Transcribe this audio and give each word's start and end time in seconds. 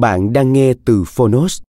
Bạn 0.00 0.32
đang 0.32 0.52
nghe 0.52 0.72
từ 0.84 1.04
Phonos. 1.06 1.62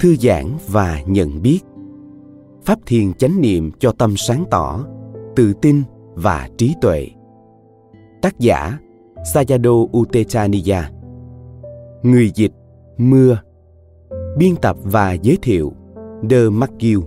Thư 0.00 0.16
giãn 0.20 0.44
và 0.68 1.02
nhận 1.06 1.42
biết. 1.42 1.60
Pháp 2.64 2.78
thiền 2.86 3.12
chánh 3.12 3.40
niệm 3.40 3.70
cho 3.78 3.92
tâm 3.92 4.14
sáng 4.16 4.44
tỏ, 4.50 4.86
tự 5.36 5.52
tin 5.62 5.82
và 6.14 6.48
trí 6.58 6.74
tuệ. 6.80 7.08
Tác 8.22 8.38
giả 8.38 8.78
Sayado 9.34 9.72
Utechaniya. 9.98 10.90
Người 12.02 12.30
dịch 12.34 12.52
Mưa. 12.98 13.38
Biên 14.38 14.56
tập 14.62 14.76
và 14.82 15.12
giới 15.12 15.38
thiệu 15.42 15.72
The 16.30 16.48
McGill 16.48 17.00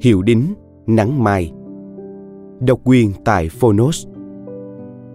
Hiệu 0.00 0.22
đính 0.22 0.54
Nắng 0.86 1.24
Mai 1.24 1.52
độc 2.60 2.80
quyền 2.84 3.12
tại 3.24 3.48
Phonos. 3.48 4.06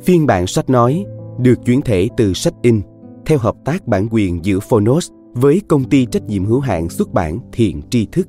Phiên 0.01 0.25
bản 0.25 0.47
sách 0.47 0.69
nói 0.69 1.05
được 1.39 1.65
chuyển 1.65 1.81
thể 1.81 2.09
từ 2.17 2.33
sách 2.33 2.53
in 2.61 2.81
theo 3.25 3.37
hợp 3.37 3.55
tác 3.65 3.87
bản 3.87 4.07
quyền 4.11 4.45
giữa 4.45 4.59
Phonos 4.59 5.11
với 5.33 5.61
công 5.67 5.83
ty 5.83 6.05
trách 6.05 6.23
nhiệm 6.27 6.45
hữu 6.45 6.59
hạn 6.59 6.89
xuất 6.89 7.13
bản 7.13 7.39
Thiện 7.51 7.81
Tri 7.89 8.07
Thức. 8.11 8.27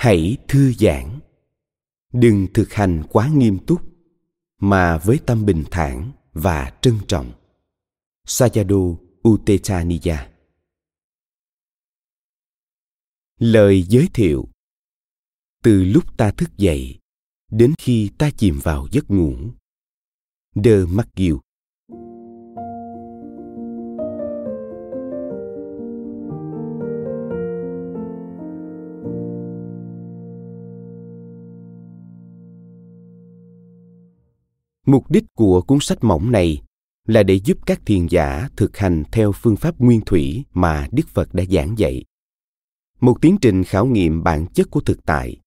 Hãy 0.00 0.36
thư 0.48 0.72
giãn. 0.72 1.20
Đừng 2.12 2.46
thực 2.54 2.72
hành 2.72 3.02
quá 3.10 3.30
nghiêm 3.34 3.58
túc, 3.66 3.82
mà 4.58 4.98
với 4.98 5.18
tâm 5.26 5.44
bình 5.46 5.64
thản 5.70 6.12
và 6.32 6.78
trân 6.82 6.94
trọng. 7.08 7.32
Sajado 8.26 8.96
utechaniya. 9.28 10.32
Lời 13.38 13.82
giới 13.82 14.08
thiệu. 14.14 14.48
Từ 15.62 15.84
lúc 15.84 16.16
ta 16.16 16.30
thức 16.30 16.50
dậy 16.56 16.98
đến 17.50 17.74
khi 17.78 18.10
ta 18.18 18.30
chìm 18.30 18.58
vào 18.62 18.88
giấc 18.90 19.10
ngủ. 19.10 19.34
Đơ 20.54 20.86
mắt 20.86 21.08
Mục 34.90 35.10
đích 35.10 35.24
của 35.34 35.62
cuốn 35.62 35.78
sách 35.80 36.04
mỏng 36.04 36.32
này 36.32 36.62
là 37.06 37.22
để 37.22 37.34
giúp 37.34 37.58
các 37.66 37.80
thiền 37.86 38.06
giả 38.06 38.48
thực 38.56 38.76
hành 38.76 39.04
theo 39.12 39.32
phương 39.32 39.56
pháp 39.56 39.78
nguyên 39.78 40.00
thủy 40.00 40.44
mà 40.52 40.88
Đức 40.92 41.08
Phật 41.08 41.34
đã 41.34 41.44
giảng 41.50 41.78
dạy. 41.78 42.04
Một 43.00 43.16
tiến 43.20 43.36
trình 43.40 43.64
khảo 43.64 43.86
nghiệm 43.86 44.22
bản 44.22 44.46
chất 44.54 44.70
của 44.70 44.80
thực 44.80 45.04
tại, 45.04 45.40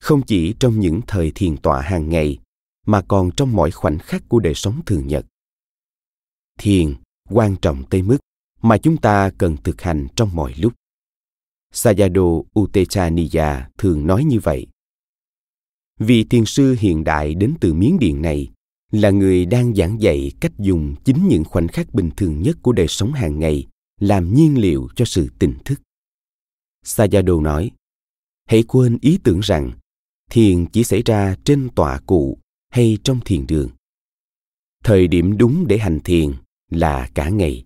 không 0.00 0.22
chỉ 0.22 0.54
trong 0.60 0.80
những 0.80 1.00
thời 1.06 1.32
thiền 1.34 1.56
tọa 1.56 1.82
hàng 1.82 2.08
ngày 2.08 2.38
mà 2.86 3.02
còn 3.08 3.30
trong 3.36 3.52
mọi 3.52 3.70
khoảnh 3.70 3.98
khắc 3.98 4.28
của 4.28 4.40
đời 4.40 4.54
sống 4.54 4.80
thường 4.86 5.06
nhật. 5.06 5.26
Thiền 6.58 6.94
quan 7.30 7.56
trọng 7.56 7.82
tới 7.90 8.02
mức 8.02 8.18
mà 8.62 8.78
chúng 8.78 8.96
ta 8.96 9.30
cần 9.38 9.56
thực 9.56 9.82
hành 9.82 10.08
trong 10.16 10.30
mọi 10.34 10.54
lúc. 10.56 10.72
Sayado 11.72 12.22
Utechaniya 12.60 13.68
thường 13.78 14.06
nói 14.06 14.24
như 14.24 14.40
vậy. 14.40 14.66
Vị 15.98 16.24
thiền 16.24 16.44
sư 16.44 16.76
hiện 16.78 17.04
đại 17.04 17.34
đến 17.34 17.54
từ 17.60 17.74
Miến 17.74 17.98
Điện 17.98 18.22
này 18.22 18.50
là 18.94 19.10
người 19.10 19.46
đang 19.46 19.74
giảng 19.74 20.02
dạy 20.02 20.32
cách 20.40 20.52
dùng 20.58 20.94
chính 21.04 21.28
những 21.28 21.44
khoảnh 21.44 21.68
khắc 21.68 21.94
bình 21.94 22.10
thường 22.16 22.42
nhất 22.42 22.56
của 22.62 22.72
đời 22.72 22.88
sống 22.88 23.12
hàng 23.12 23.38
ngày 23.38 23.66
làm 24.00 24.34
nhiên 24.34 24.58
liệu 24.58 24.88
cho 24.96 25.04
sự 25.04 25.28
tỉnh 25.38 25.54
thức. 25.64 25.80
Sayado 26.84 27.40
nói, 27.40 27.70
hãy 28.46 28.62
quên 28.62 28.98
ý 29.00 29.18
tưởng 29.24 29.40
rằng 29.40 29.72
thiền 30.30 30.66
chỉ 30.66 30.84
xảy 30.84 31.02
ra 31.02 31.36
trên 31.44 31.68
tọa 31.74 32.00
cụ 32.06 32.38
hay 32.70 32.98
trong 33.04 33.20
thiền 33.24 33.46
đường. 33.46 33.70
Thời 34.84 35.08
điểm 35.08 35.38
đúng 35.38 35.66
để 35.66 35.78
hành 35.78 36.00
thiền 36.04 36.32
là 36.70 37.10
cả 37.14 37.28
ngày. 37.28 37.64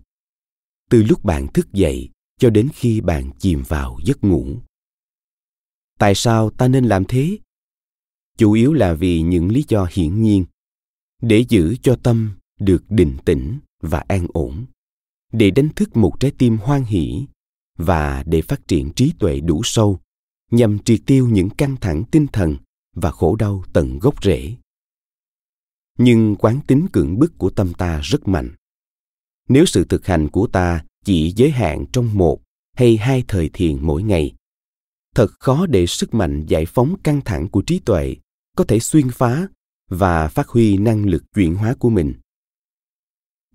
Từ 0.89 1.03
lúc 1.03 1.23
bạn 1.23 1.47
thức 1.53 1.73
dậy 1.73 2.09
cho 2.39 2.49
đến 2.49 2.69
khi 2.73 3.01
bạn 3.01 3.31
chìm 3.39 3.63
vào 3.67 3.97
giấc 4.03 4.23
ngủ. 4.23 4.57
Tại 5.97 6.15
sao 6.15 6.49
ta 6.49 6.67
nên 6.67 6.85
làm 6.85 7.05
thế? 7.05 7.37
Chủ 8.37 8.51
yếu 8.51 8.73
là 8.73 8.93
vì 8.93 9.21
những 9.21 9.51
lý 9.51 9.65
do 9.67 9.87
hiển 9.91 10.21
nhiên 10.21 10.45
để 11.21 11.45
giữ 11.49 11.75
cho 11.81 11.95
tâm 12.03 12.31
được 12.59 12.83
định 12.89 13.17
tĩnh 13.25 13.59
và 13.81 14.03
an 14.07 14.27
ổn, 14.33 14.65
để 15.31 15.51
đánh 15.51 15.69
thức 15.75 15.97
một 15.97 16.19
trái 16.19 16.31
tim 16.37 16.57
hoan 16.57 16.83
hỷ 16.83 17.25
và 17.77 18.23
để 18.25 18.41
phát 18.41 18.67
triển 18.67 18.91
trí 18.95 19.13
tuệ 19.19 19.39
đủ 19.39 19.61
sâu 19.63 19.99
nhằm 20.51 20.79
triệt 20.79 20.99
tiêu 21.05 21.27
những 21.27 21.49
căng 21.49 21.75
thẳng 21.81 22.03
tinh 22.11 22.27
thần 22.27 22.57
và 22.95 23.11
khổ 23.11 23.35
đau 23.35 23.63
tận 23.73 23.99
gốc 23.99 24.23
rễ. 24.23 24.55
Nhưng 25.97 26.35
quán 26.35 26.59
tính 26.67 26.87
cưỡng 26.93 27.19
bức 27.19 27.37
của 27.37 27.49
tâm 27.49 27.73
ta 27.73 27.99
rất 28.03 28.27
mạnh. 28.27 28.55
Nếu 29.49 29.65
sự 29.65 29.85
thực 29.85 30.05
hành 30.05 30.29
của 30.29 30.47
ta 30.47 30.85
chỉ 31.05 31.33
giới 31.35 31.51
hạn 31.51 31.85
trong 31.93 32.09
một 32.13 32.41
hay 32.75 32.97
hai 32.97 33.23
thời 33.27 33.49
thiền 33.53 33.77
mỗi 33.81 34.03
ngày, 34.03 34.33
thật 35.15 35.31
khó 35.39 35.65
để 35.65 35.85
sức 35.85 36.13
mạnh 36.13 36.45
giải 36.47 36.65
phóng 36.65 36.95
căng 37.03 37.21
thẳng 37.21 37.47
của 37.47 37.61
trí 37.61 37.79
tuệ 37.79 38.15
có 38.57 38.63
thể 38.63 38.79
xuyên 38.79 39.09
phá 39.11 39.47
và 39.89 40.27
phát 40.27 40.47
huy 40.47 40.77
năng 40.77 41.05
lực 41.05 41.23
chuyển 41.35 41.55
hóa 41.55 41.75
của 41.79 41.89
mình. 41.89 42.13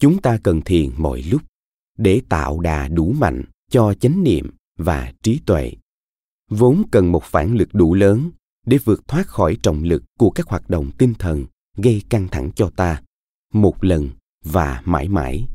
Chúng 0.00 0.22
ta 0.22 0.38
cần 0.42 0.62
thiền 0.62 0.90
mọi 0.96 1.22
lúc, 1.22 1.42
để 1.98 2.22
tạo 2.28 2.60
đà 2.60 2.88
đủ 2.88 3.12
mạnh 3.12 3.44
cho 3.70 3.94
chánh 3.94 4.22
niệm 4.22 4.50
và 4.76 5.12
trí 5.22 5.40
tuệ. 5.46 5.72
Vốn 6.50 6.82
cần 6.90 7.12
một 7.12 7.24
phản 7.24 7.54
lực 7.54 7.68
đủ 7.72 7.94
lớn 7.94 8.30
để 8.66 8.78
vượt 8.84 9.08
thoát 9.08 9.26
khỏi 9.26 9.56
trọng 9.62 9.82
lực 9.82 10.02
của 10.18 10.30
các 10.30 10.46
hoạt 10.46 10.70
động 10.70 10.90
tinh 10.98 11.14
thần 11.18 11.46
gây 11.76 12.02
căng 12.08 12.28
thẳng 12.28 12.50
cho 12.56 12.70
ta, 12.76 13.02
một 13.52 13.84
lần 13.84 14.10
và 14.44 14.82
mãi 14.84 15.08
mãi. 15.08 15.48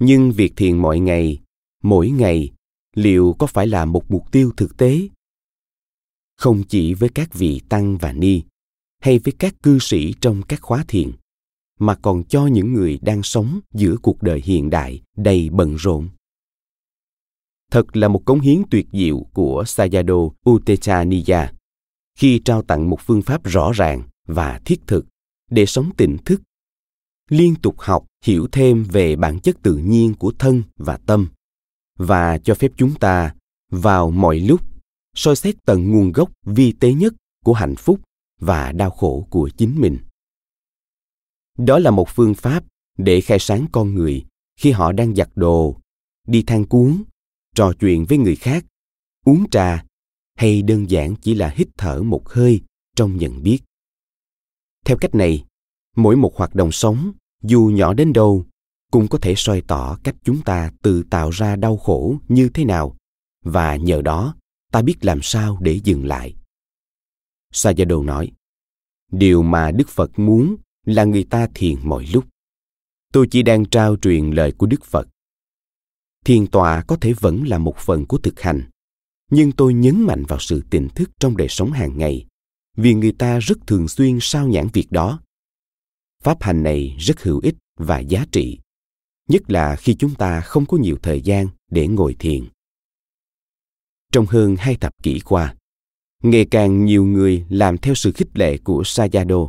Nhưng 0.00 0.32
việc 0.32 0.52
thiền 0.56 0.78
mọi 0.78 0.98
ngày, 1.00 1.40
mỗi 1.82 2.10
ngày, 2.10 2.52
liệu 2.94 3.36
có 3.38 3.46
phải 3.46 3.66
là 3.66 3.84
một 3.84 4.10
mục 4.10 4.32
tiêu 4.32 4.52
thực 4.56 4.76
tế? 4.76 5.08
Không 6.36 6.62
chỉ 6.68 6.94
với 6.94 7.08
các 7.08 7.34
vị 7.34 7.60
tăng 7.68 7.98
và 7.98 8.12
ni 8.12 8.42
hay 9.06 9.18
với 9.18 9.34
các 9.38 9.54
cư 9.62 9.78
sĩ 9.78 10.14
trong 10.20 10.42
các 10.42 10.62
khóa 10.62 10.84
thiền, 10.88 11.12
mà 11.78 11.94
còn 11.94 12.24
cho 12.24 12.46
những 12.46 12.72
người 12.72 12.98
đang 13.02 13.22
sống 13.22 13.60
giữa 13.74 13.96
cuộc 14.02 14.22
đời 14.22 14.42
hiện 14.44 14.70
đại 14.70 15.02
đầy 15.16 15.50
bận 15.50 15.74
rộn. 15.74 16.08
Thật 17.72 17.96
là 17.96 18.08
một 18.08 18.22
cống 18.24 18.40
hiến 18.40 18.62
tuyệt 18.70 18.86
diệu 18.92 19.26
của 19.32 19.64
sayado 19.66 20.14
Utechaniya 20.50 21.52
khi 22.18 22.40
trao 22.44 22.62
tặng 22.62 22.90
một 22.90 23.00
phương 23.00 23.22
pháp 23.22 23.44
rõ 23.44 23.72
ràng 23.72 24.02
và 24.26 24.60
thiết 24.64 24.80
thực 24.86 25.06
để 25.50 25.66
sống 25.66 25.90
tỉnh 25.96 26.16
thức, 26.24 26.42
liên 27.30 27.54
tục 27.54 27.74
học, 27.78 28.06
hiểu 28.24 28.48
thêm 28.52 28.84
về 28.84 29.16
bản 29.16 29.40
chất 29.40 29.56
tự 29.62 29.76
nhiên 29.76 30.14
của 30.14 30.32
thân 30.38 30.62
và 30.76 30.96
tâm, 30.96 31.28
và 31.98 32.38
cho 32.38 32.54
phép 32.54 32.72
chúng 32.76 32.94
ta 32.94 33.34
vào 33.70 34.10
mọi 34.10 34.40
lúc 34.40 34.60
soi 35.14 35.36
xét 35.36 35.54
tận 35.66 35.90
nguồn 35.90 36.12
gốc 36.12 36.30
vi 36.44 36.72
tế 36.72 36.92
nhất 36.92 37.14
của 37.44 37.52
hạnh 37.52 37.76
phúc 37.76 38.00
và 38.40 38.72
đau 38.72 38.90
khổ 38.90 39.26
của 39.30 39.50
chính 39.56 39.80
mình. 39.80 39.98
Đó 41.58 41.78
là 41.78 41.90
một 41.90 42.08
phương 42.08 42.34
pháp 42.34 42.64
để 42.98 43.20
khai 43.20 43.38
sáng 43.38 43.66
con 43.72 43.94
người 43.94 44.24
khi 44.56 44.70
họ 44.70 44.92
đang 44.92 45.14
giặt 45.14 45.28
đồ, 45.34 45.80
đi 46.26 46.42
than 46.42 46.64
cuốn, 46.64 47.02
trò 47.54 47.72
chuyện 47.80 48.04
với 48.08 48.18
người 48.18 48.36
khác, 48.36 48.64
uống 49.24 49.50
trà, 49.50 49.84
hay 50.34 50.62
đơn 50.62 50.90
giản 50.90 51.14
chỉ 51.16 51.34
là 51.34 51.48
hít 51.56 51.68
thở 51.76 52.02
một 52.02 52.28
hơi 52.28 52.60
trong 52.96 53.16
nhận 53.16 53.42
biết. 53.42 53.58
Theo 54.84 54.96
cách 54.96 55.14
này, 55.14 55.44
mỗi 55.96 56.16
một 56.16 56.36
hoạt 56.36 56.54
động 56.54 56.72
sống, 56.72 57.12
dù 57.42 57.70
nhỏ 57.74 57.94
đến 57.94 58.12
đâu, 58.12 58.46
cũng 58.92 59.08
có 59.08 59.18
thể 59.18 59.34
soi 59.36 59.62
tỏ 59.66 59.98
cách 60.04 60.16
chúng 60.24 60.42
ta 60.42 60.70
tự 60.82 61.02
tạo 61.10 61.30
ra 61.30 61.56
đau 61.56 61.76
khổ 61.76 62.16
như 62.28 62.48
thế 62.48 62.64
nào, 62.64 62.96
và 63.44 63.76
nhờ 63.76 64.02
đó, 64.02 64.34
ta 64.72 64.82
biết 64.82 64.96
làm 65.00 65.18
sao 65.22 65.58
để 65.60 65.80
dừng 65.84 66.04
lại 66.04 66.34
sayadaw 67.56 68.04
nói, 68.04 68.32
điều 69.12 69.42
mà 69.42 69.70
đức 69.70 69.88
phật 69.88 70.18
muốn 70.18 70.56
là 70.84 71.04
người 71.04 71.24
ta 71.24 71.48
thiền 71.54 71.76
mọi 71.82 72.06
lúc. 72.12 72.24
Tôi 73.12 73.28
chỉ 73.30 73.42
đang 73.42 73.64
trao 73.64 73.96
truyền 73.96 74.30
lời 74.30 74.52
của 74.52 74.66
đức 74.66 74.84
phật. 74.84 75.08
Thiền 76.24 76.46
tọa 76.46 76.82
có 76.82 76.96
thể 76.96 77.12
vẫn 77.12 77.44
là 77.46 77.58
một 77.58 77.76
phần 77.78 78.06
của 78.06 78.18
thực 78.18 78.40
hành, 78.40 78.70
nhưng 79.30 79.52
tôi 79.52 79.74
nhấn 79.74 80.00
mạnh 80.00 80.24
vào 80.28 80.38
sự 80.38 80.62
tỉnh 80.70 80.88
thức 80.88 81.10
trong 81.20 81.36
đời 81.36 81.48
sống 81.48 81.72
hàng 81.72 81.98
ngày, 81.98 82.26
vì 82.76 82.94
người 82.94 83.12
ta 83.12 83.38
rất 83.38 83.58
thường 83.66 83.88
xuyên 83.88 84.18
sao 84.20 84.48
nhãn 84.48 84.68
việc 84.72 84.86
đó. 84.90 85.20
Pháp 86.22 86.42
hành 86.42 86.62
này 86.62 86.96
rất 86.98 87.22
hữu 87.22 87.40
ích 87.40 87.54
và 87.78 87.98
giá 87.98 88.26
trị, 88.32 88.58
nhất 89.28 89.50
là 89.50 89.76
khi 89.76 89.94
chúng 89.94 90.14
ta 90.14 90.40
không 90.40 90.66
có 90.66 90.76
nhiều 90.76 90.96
thời 91.02 91.20
gian 91.20 91.48
để 91.70 91.86
ngồi 91.88 92.16
thiền. 92.18 92.44
Trong 94.12 94.26
hơn 94.26 94.56
hai 94.58 94.76
thập 94.76 94.92
kỷ 95.02 95.20
qua 95.20 95.55
ngày 96.30 96.46
càng 96.50 96.84
nhiều 96.84 97.04
người 97.04 97.44
làm 97.48 97.78
theo 97.78 97.94
sự 97.94 98.12
khích 98.12 98.38
lệ 98.38 98.58
của 98.58 98.82
Sayado, 98.84 99.48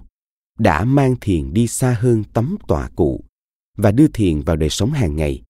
đã 0.60 0.86
mang 0.86 1.16
thiền 1.22 1.54
đi 1.54 1.68
xa 1.68 1.98
hơn 2.00 2.24
tấm 2.34 2.56
tòa 2.68 2.90
cụ 2.96 3.24
và 3.78 3.92
đưa 3.92 4.08
thiền 4.08 4.42
vào 4.42 4.56
đời 4.56 4.70
sống 4.70 4.92
hàng 4.92 5.16
ngày. 5.16 5.42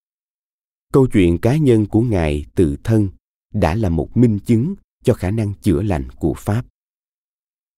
Câu 0.94 1.08
chuyện 1.08 1.38
cá 1.38 1.58
nhân 1.58 1.86
của 1.86 2.02
ngài 2.02 2.46
tự 2.56 2.78
thân 2.84 3.10
đã 3.54 3.76
là 3.76 3.90
một 3.90 4.18
minh 4.18 4.40
chứng 4.40 4.76
cho 5.04 5.14
khả 5.14 5.32
năng 5.32 5.54
chữa 5.54 5.82
lành 5.82 6.10
của 6.10 6.34
pháp. 6.38 6.66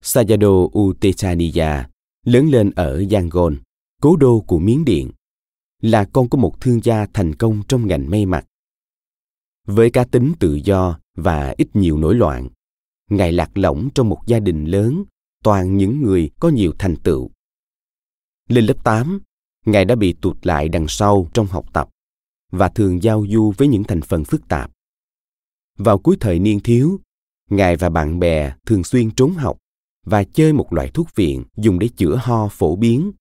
Sayado 0.02 0.48
utechaniya 0.78 1.88
lớn 2.26 2.48
lên 2.50 2.70
ở 2.70 3.04
yangon, 3.10 3.56
cố 4.02 4.16
đô 4.16 4.40
của 4.40 4.58
miến 4.58 4.84
điện, 4.84 5.10
là 5.82 6.04
con 6.12 6.28
của 6.28 6.38
một 6.38 6.60
thương 6.60 6.80
gia 6.82 7.06
thành 7.06 7.34
công 7.34 7.62
trong 7.68 7.86
ngành 7.86 8.10
may 8.10 8.26
mặc. 8.26 8.46
Với 9.66 9.90
cá 9.90 10.04
tính 10.04 10.32
tự 10.38 10.54
do 10.54 10.98
và 11.16 11.54
ít 11.58 11.76
nhiều 11.76 11.98
nổi 11.98 12.14
loạn 12.14 12.48
ngài 13.10 13.32
lạc 13.32 13.58
lõng 13.58 13.88
trong 13.94 14.08
một 14.08 14.22
gia 14.26 14.40
đình 14.40 14.64
lớn 14.64 15.04
toàn 15.44 15.76
những 15.76 16.02
người 16.02 16.30
có 16.40 16.48
nhiều 16.48 16.72
thành 16.78 16.96
tựu 16.96 17.30
lên 18.50 18.66
lớp 18.66 18.84
8, 18.84 19.20
ngài 19.66 19.84
đã 19.84 19.94
bị 19.94 20.12
tụt 20.12 20.46
lại 20.46 20.68
đằng 20.68 20.88
sau 20.88 21.28
trong 21.34 21.46
học 21.46 21.72
tập 21.72 21.88
và 22.52 22.68
thường 22.68 23.02
giao 23.02 23.24
du 23.28 23.52
với 23.56 23.68
những 23.68 23.84
thành 23.84 24.02
phần 24.02 24.24
phức 24.24 24.48
tạp. 24.48 24.70
Vào 25.78 25.98
cuối 25.98 26.16
thời 26.20 26.38
niên 26.38 26.60
thiếu, 26.60 27.00
ngài 27.50 27.76
và 27.76 27.88
bạn 27.88 28.18
bè 28.18 28.54
thường 28.66 28.84
xuyên 28.84 29.10
trốn 29.10 29.34
học 29.34 29.58
và 30.06 30.24
chơi 30.24 30.52
một 30.52 30.72
loại 30.72 30.90
thuốc 30.94 31.14
viện 31.14 31.44
dùng 31.56 31.78
để 31.78 31.88
chữa 31.96 32.16
ho 32.22 32.48
phổ 32.48 32.76
biến 32.76 33.12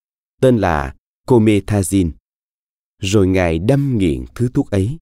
tên 0.42 0.58
là 0.58 0.96
comethazine. 1.28 2.12
Rồi 3.02 3.28
ngài 3.28 3.60
đâm 3.60 3.98
nghiện 3.98 4.26
thứ 4.36 4.50
thuốc 4.54 4.72
ấy. 4.72 4.98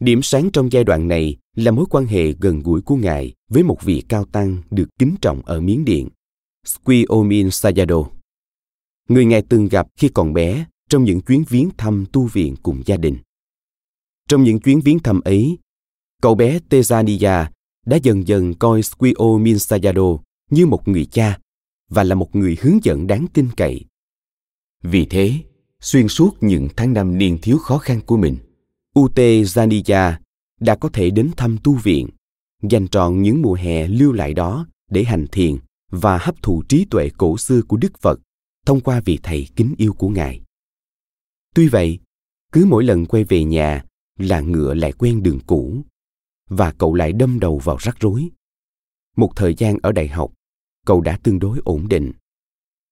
Điểm 0.00 0.22
sáng 0.22 0.50
trong 0.52 0.72
giai 0.72 0.84
đoạn 0.84 1.08
này 1.08 1.36
là 1.54 1.70
mối 1.70 1.86
quan 1.90 2.06
hệ 2.06 2.32
gần 2.32 2.60
gũi 2.60 2.80
của 2.80 2.96
ngài 2.96 3.34
với 3.48 3.62
một 3.62 3.82
vị 3.82 4.02
cao 4.08 4.24
tăng 4.24 4.62
được 4.70 4.88
kính 4.98 5.14
trọng 5.20 5.42
ở 5.42 5.60
Miến 5.60 5.84
Điện, 5.84 6.08
Squiomin 6.66 7.50
Sayado, 7.50 8.04
Người 9.08 9.24
ngài 9.24 9.42
từng 9.42 9.68
gặp 9.68 9.86
khi 9.96 10.08
còn 10.08 10.32
bé 10.32 10.66
trong 10.88 11.04
những 11.04 11.20
chuyến 11.20 11.44
viếng 11.48 11.70
thăm 11.76 12.04
tu 12.12 12.26
viện 12.26 12.54
cùng 12.62 12.82
gia 12.86 12.96
đình. 12.96 13.16
Trong 14.28 14.44
những 14.44 14.60
chuyến 14.60 14.80
viếng 14.80 14.98
thăm 14.98 15.20
ấy, 15.20 15.58
cậu 16.22 16.34
bé 16.34 16.58
Tezania 16.70 17.46
đã 17.86 17.96
dần 18.02 18.28
dần 18.28 18.54
coi 18.54 18.82
Squiomin 18.82 19.58
Sayado 19.58 20.18
như 20.50 20.66
một 20.66 20.88
người 20.88 21.04
cha 21.04 21.38
và 21.88 22.04
là 22.04 22.14
một 22.14 22.36
người 22.36 22.56
hướng 22.60 22.78
dẫn 22.82 23.06
đáng 23.06 23.26
tin 23.32 23.48
cậy. 23.56 23.84
Vì 24.82 25.04
thế, 25.04 25.32
xuyên 25.80 26.08
suốt 26.08 26.36
những 26.40 26.68
tháng 26.76 26.92
năm 26.92 27.18
niên 27.18 27.38
thiếu 27.42 27.58
khó 27.58 27.78
khăn 27.78 28.00
của 28.06 28.16
mình, 28.16 28.36
Ute 29.00 29.42
Zaniya 29.42 30.18
đã 30.60 30.76
có 30.76 30.88
thể 30.88 31.10
đến 31.10 31.30
thăm 31.36 31.56
tu 31.64 31.74
viện, 31.74 32.08
dành 32.62 32.88
trọn 32.88 33.22
những 33.22 33.42
mùa 33.42 33.54
hè 33.54 33.88
lưu 33.88 34.12
lại 34.12 34.34
đó 34.34 34.66
để 34.90 35.04
hành 35.04 35.26
thiền 35.32 35.56
và 35.90 36.18
hấp 36.18 36.42
thụ 36.42 36.62
trí 36.68 36.84
tuệ 36.90 37.10
cổ 37.18 37.38
xưa 37.38 37.62
của 37.62 37.76
Đức 37.76 37.98
Phật 37.98 38.20
thông 38.66 38.80
qua 38.80 39.00
vị 39.04 39.18
thầy 39.22 39.48
kính 39.56 39.74
yêu 39.78 39.92
của 39.92 40.08
Ngài. 40.08 40.40
Tuy 41.54 41.68
vậy, 41.68 41.98
cứ 42.52 42.66
mỗi 42.68 42.84
lần 42.84 43.06
quay 43.06 43.24
về 43.24 43.44
nhà 43.44 43.84
là 44.18 44.40
ngựa 44.40 44.74
lại 44.74 44.92
quen 44.92 45.22
đường 45.22 45.40
cũ 45.46 45.82
và 46.48 46.72
cậu 46.72 46.94
lại 46.94 47.12
đâm 47.12 47.40
đầu 47.40 47.58
vào 47.58 47.76
rắc 47.80 47.96
rối. 48.00 48.28
Một 49.16 49.32
thời 49.36 49.54
gian 49.54 49.76
ở 49.82 49.92
đại 49.92 50.08
học, 50.08 50.32
cậu 50.86 51.00
đã 51.00 51.18
tương 51.22 51.38
đối 51.38 51.58
ổn 51.64 51.88
định. 51.88 52.12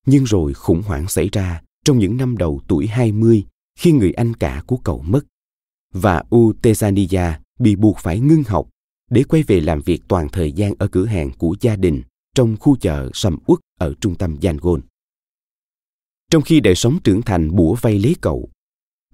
Nhưng 0.07 0.25
rồi 0.25 0.55
khủng 0.55 0.83
hoảng 0.83 1.09
xảy 1.09 1.29
ra 1.33 1.63
trong 1.85 1.99
những 1.99 2.17
năm 2.17 2.37
đầu 2.37 2.61
tuổi 2.69 2.87
20 2.87 3.45
khi 3.79 3.93
người 3.93 4.13
anh 4.13 4.35
cả 4.35 4.63
của 4.67 4.77
cậu 4.77 5.03
mất. 5.03 5.21
Và 5.95 6.23
U 6.31 6.53
bị 7.59 7.77
buộc 7.77 7.99
phải 7.99 8.21
ngưng 8.21 8.43
học 8.47 8.69
để 9.11 9.25
quay 9.25 9.43
về 9.43 9.61
làm 9.61 9.81
việc 9.81 10.03
toàn 10.09 10.29
thời 10.29 10.53
gian 10.53 10.73
ở 10.79 10.89
cửa 10.89 11.07
hàng 11.07 11.31
của 11.39 11.57
gia 11.61 11.77
đình 11.77 12.03
trong 12.35 12.57
khu 12.61 12.77
chợ 12.77 13.11
sầm 13.15 13.39
uất 13.47 13.59
ở 13.79 13.95
trung 14.01 14.15
tâm 14.15 14.37
Yangon. 14.43 14.81
Trong 16.31 16.43
khi 16.43 16.61
đời 16.61 16.75
sống 16.75 16.99
trưởng 17.05 17.23
thành 17.23 17.57
bủa 17.57 17.75
vây 17.75 17.99
lấy 17.99 18.17
cậu, 18.21 18.49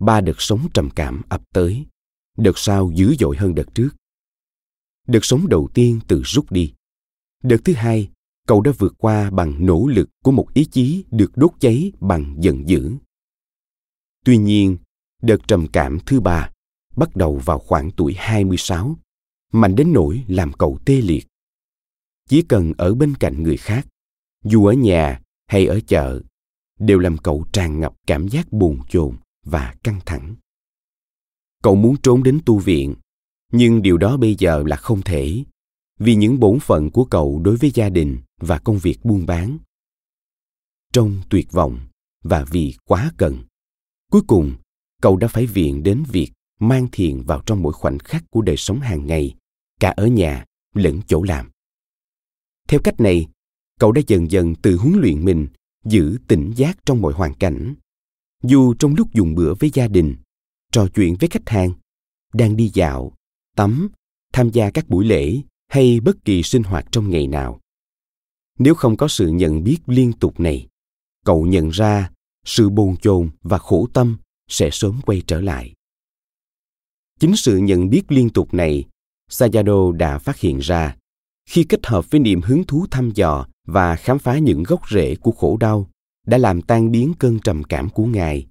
ba 0.00 0.20
đợt 0.20 0.40
sống 0.40 0.68
trầm 0.74 0.90
cảm 0.90 1.22
ập 1.28 1.42
tới, 1.54 1.86
đợt 2.36 2.58
sau 2.58 2.90
dữ 2.94 3.14
dội 3.18 3.36
hơn 3.36 3.54
đợt 3.54 3.74
trước. 3.74 3.90
Đợt 5.06 5.24
sống 5.24 5.48
đầu 5.48 5.68
tiên 5.74 6.00
tự 6.08 6.22
rút 6.24 6.52
đi. 6.52 6.72
Đợt 7.42 7.58
thứ 7.64 7.72
hai, 7.72 8.10
cậu 8.46 8.60
đã 8.60 8.72
vượt 8.78 8.94
qua 8.98 9.30
bằng 9.30 9.66
nỗ 9.66 9.86
lực 9.86 10.08
của 10.24 10.32
một 10.32 10.54
ý 10.54 10.64
chí 10.64 11.04
được 11.10 11.32
đốt 11.36 11.50
cháy 11.60 11.92
bằng 12.00 12.36
giận 12.40 12.68
dữ. 12.68 12.92
Tuy 14.24 14.36
nhiên, 14.36 14.78
đợt 15.22 15.48
trầm 15.48 15.66
cảm 15.72 15.98
thứ 16.06 16.20
ba 16.20 16.50
bắt 17.00 17.16
đầu 17.16 17.36
vào 17.36 17.58
khoảng 17.58 17.90
tuổi 17.90 18.14
26, 18.18 18.96
mạnh 19.52 19.74
đến 19.74 19.92
nỗi 19.92 20.24
làm 20.28 20.52
cậu 20.52 20.78
tê 20.84 21.00
liệt. 21.00 21.26
Chỉ 22.28 22.42
cần 22.42 22.72
ở 22.78 22.94
bên 22.94 23.14
cạnh 23.14 23.42
người 23.42 23.56
khác, 23.56 23.86
dù 24.44 24.66
ở 24.66 24.72
nhà 24.72 25.20
hay 25.46 25.66
ở 25.66 25.80
chợ, 25.80 26.20
đều 26.78 26.98
làm 26.98 27.18
cậu 27.18 27.44
tràn 27.52 27.80
ngập 27.80 27.94
cảm 28.06 28.28
giác 28.28 28.52
buồn 28.52 28.78
chồn 28.88 29.16
và 29.44 29.74
căng 29.82 30.00
thẳng. 30.06 30.34
Cậu 31.62 31.74
muốn 31.74 31.96
trốn 32.02 32.22
đến 32.22 32.40
tu 32.46 32.58
viện, 32.58 32.94
nhưng 33.52 33.82
điều 33.82 33.98
đó 33.98 34.16
bây 34.16 34.36
giờ 34.38 34.62
là 34.66 34.76
không 34.76 35.02
thể, 35.02 35.44
vì 35.98 36.14
những 36.14 36.40
bổn 36.40 36.58
phận 36.60 36.90
của 36.90 37.04
cậu 37.04 37.40
đối 37.44 37.56
với 37.56 37.70
gia 37.74 37.88
đình 37.88 38.18
và 38.40 38.58
công 38.58 38.78
việc 38.78 39.04
buôn 39.04 39.26
bán. 39.26 39.58
Trong 40.92 41.20
tuyệt 41.30 41.52
vọng 41.52 41.80
và 42.22 42.44
vì 42.44 42.74
quá 42.84 43.12
cần, 43.16 43.38
cuối 44.10 44.22
cùng 44.26 44.54
cậu 45.02 45.16
đã 45.16 45.28
phải 45.28 45.46
viện 45.46 45.82
đến 45.82 46.02
việc 46.08 46.30
mang 46.60 46.88
thiền 46.92 47.22
vào 47.22 47.42
trong 47.46 47.62
mỗi 47.62 47.72
khoảnh 47.72 47.98
khắc 47.98 48.24
của 48.30 48.42
đời 48.42 48.56
sống 48.56 48.80
hàng 48.80 49.06
ngày, 49.06 49.34
cả 49.80 49.90
ở 49.96 50.06
nhà 50.06 50.44
lẫn 50.74 51.00
chỗ 51.06 51.22
làm. 51.22 51.50
Theo 52.68 52.80
cách 52.84 53.00
này, 53.00 53.26
cậu 53.78 53.92
đã 53.92 54.02
dần 54.06 54.30
dần 54.30 54.54
tự 54.54 54.76
huấn 54.76 54.94
luyện 55.00 55.24
mình 55.24 55.46
giữ 55.84 56.18
tỉnh 56.28 56.52
giác 56.56 56.78
trong 56.86 57.02
mọi 57.02 57.12
hoàn 57.12 57.34
cảnh. 57.34 57.74
Dù 58.42 58.74
trong 58.74 58.94
lúc 58.94 59.12
dùng 59.12 59.34
bữa 59.34 59.54
với 59.54 59.70
gia 59.74 59.88
đình, 59.88 60.16
trò 60.72 60.86
chuyện 60.94 61.16
với 61.20 61.28
khách 61.28 61.48
hàng, 61.48 61.72
đang 62.32 62.56
đi 62.56 62.70
dạo, 62.74 63.12
tắm, 63.56 63.88
tham 64.32 64.50
gia 64.50 64.70
các 64.70 64.88
buổi 64.88 65.04
lễ 65.04 65.40
hay 65.68 66.00
bất 66.00 66.24
kỳ 66.24 66.42
sinh 66.42 66.62
hoạt 66.62 66.86
trong 66.92 67.10
ngày 67.10 67.26
nào. 67.26 67.60
Nếu 68.58 68.74
không 68.74 68.96
có 68.96 69.08
sự 69.08 69.28
nhận 69.28 69.64
biết 69.64 69.78
liên 69.86 70.12
tục 70.12 70.40
này, 70.40 70.66
cậu 71.24 71.46
nhận 71.46 71.68
ra 71.68 72.10
sự 72.44 72.68
bồn 72.68 72.96
chồn 72.96 73.30
và 73.42 73.58
khổ 73.58 73.88
tâm 73.92 74.18
sẽ 74.48 74.68
sớm 74.72 75.00
quay 75.06 75.22
trở 75.26 75.40
lại. 75.40 75.74
Chính 77.20 77.36
sự 77.36 77.56
nhận 77.56 77.90
biết 77.90 78.12
liên 78.12 78.30
tục 78.30 78.54
này, 78.54 78.84
Sayado 79.28 79.92
đã 79.92 80.18
phát 80.18 80.40
hiện 80.40 80.58
ra. 80.58 80.96
Khi 81.48 81.64
kết 81.64 81.86
hợp 81.86 82.10
với 82.10 82.20
niềm 82.20 82.40
hứng 82.40 82.64
thú 82.64 82.86
thăm 82.90 83.10
dò 83.14 83.46
và 83.66 83.96
khám 83.96 84.18
phá 84.18 84.38
những 84.38 84.62
gốc 84.62 84.80
rễ 84.90 85.16
của 85.16 85.32
khổ 85.32 85.56
đau 85.56 85.90
đã 86.26 86.38
làm 86.38 86.62
tan 86.62 86.90
biến 86.90 87.12
cơn 87.18 87.38
trầm 87.38 87.64
cảm 87.64 87.90
của 87.90 88.04
ngài 88.04 88.46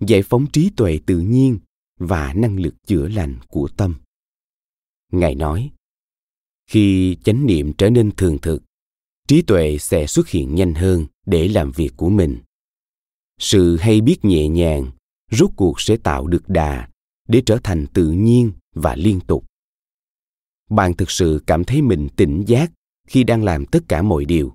giải 0.00 0.22
phóng 0.22 0.46
trí 0.46 0.70
tuệ 0.76 0.98
tự 1.06 1.18
nhiên 1.18 1.58
và 1.98 2.32
năng 2.32 2.60
lực 2.60 2.74
chữa 2.86 3.08
lành 3.08 3.36
của 3.48 3.68
tâm. 3.76 3.94
Ngài 5.12 5.34
nói 5.34 5.70
khi 6.66 7.16
chánh 7.24 7.46
niệm 7.46 7.72
trở 7.72 7.90
nên 7.90 8.10
thường 8.16 8.38
thực 8.42 8.62
trí 9.28 9.42
tuệ 9.42 9.78
sẽ 9.78 10.06
xuất 10.06 10.28
hiện 10.28 10.54
nhanh 10.54 10.74
hơn 10.74 11.06
để 11.26 11.48
làm 11.48 11.72
việc 11.72 11.90
của 11.96 12.08
mình. 12.08 12.38
Sự 13.38 13.76
hay 13.76 14.00
biết 14.00 14.24
nhẹ 14.24 14.48
nhàng 14.48 14.90
rốt 15.30 15.50
cuộc 15.56 15.80
sẽ 15.80 15.96
tạo 15.96 16.26
được 16.26 16.48
đà 16.48 16.89
để 17.30 17.42
trở 17.46 17.58
thành 17.64 17.86
tự 17.86 18.10
nhiên 18.10 18.52
và 18.74 18.96
liên 18.96 19.20
tục. 19.20 19.44
Bạn 20.70 20.96
thực 20.96 21.10
sự 21.10 21.42
cảm 21.46 21.64
thấy 21.64 21.82
mình 21.82 22.08
tỉnh 22.16 22.44
giác 22.46 22.72
khi 23.06 23.24
đang 23.24 23.44
làm 23.44 23.66
tất 23.66 23.80
cả 23.88 24.02
mọi 24.02 24.24
điều. 24.24 24.54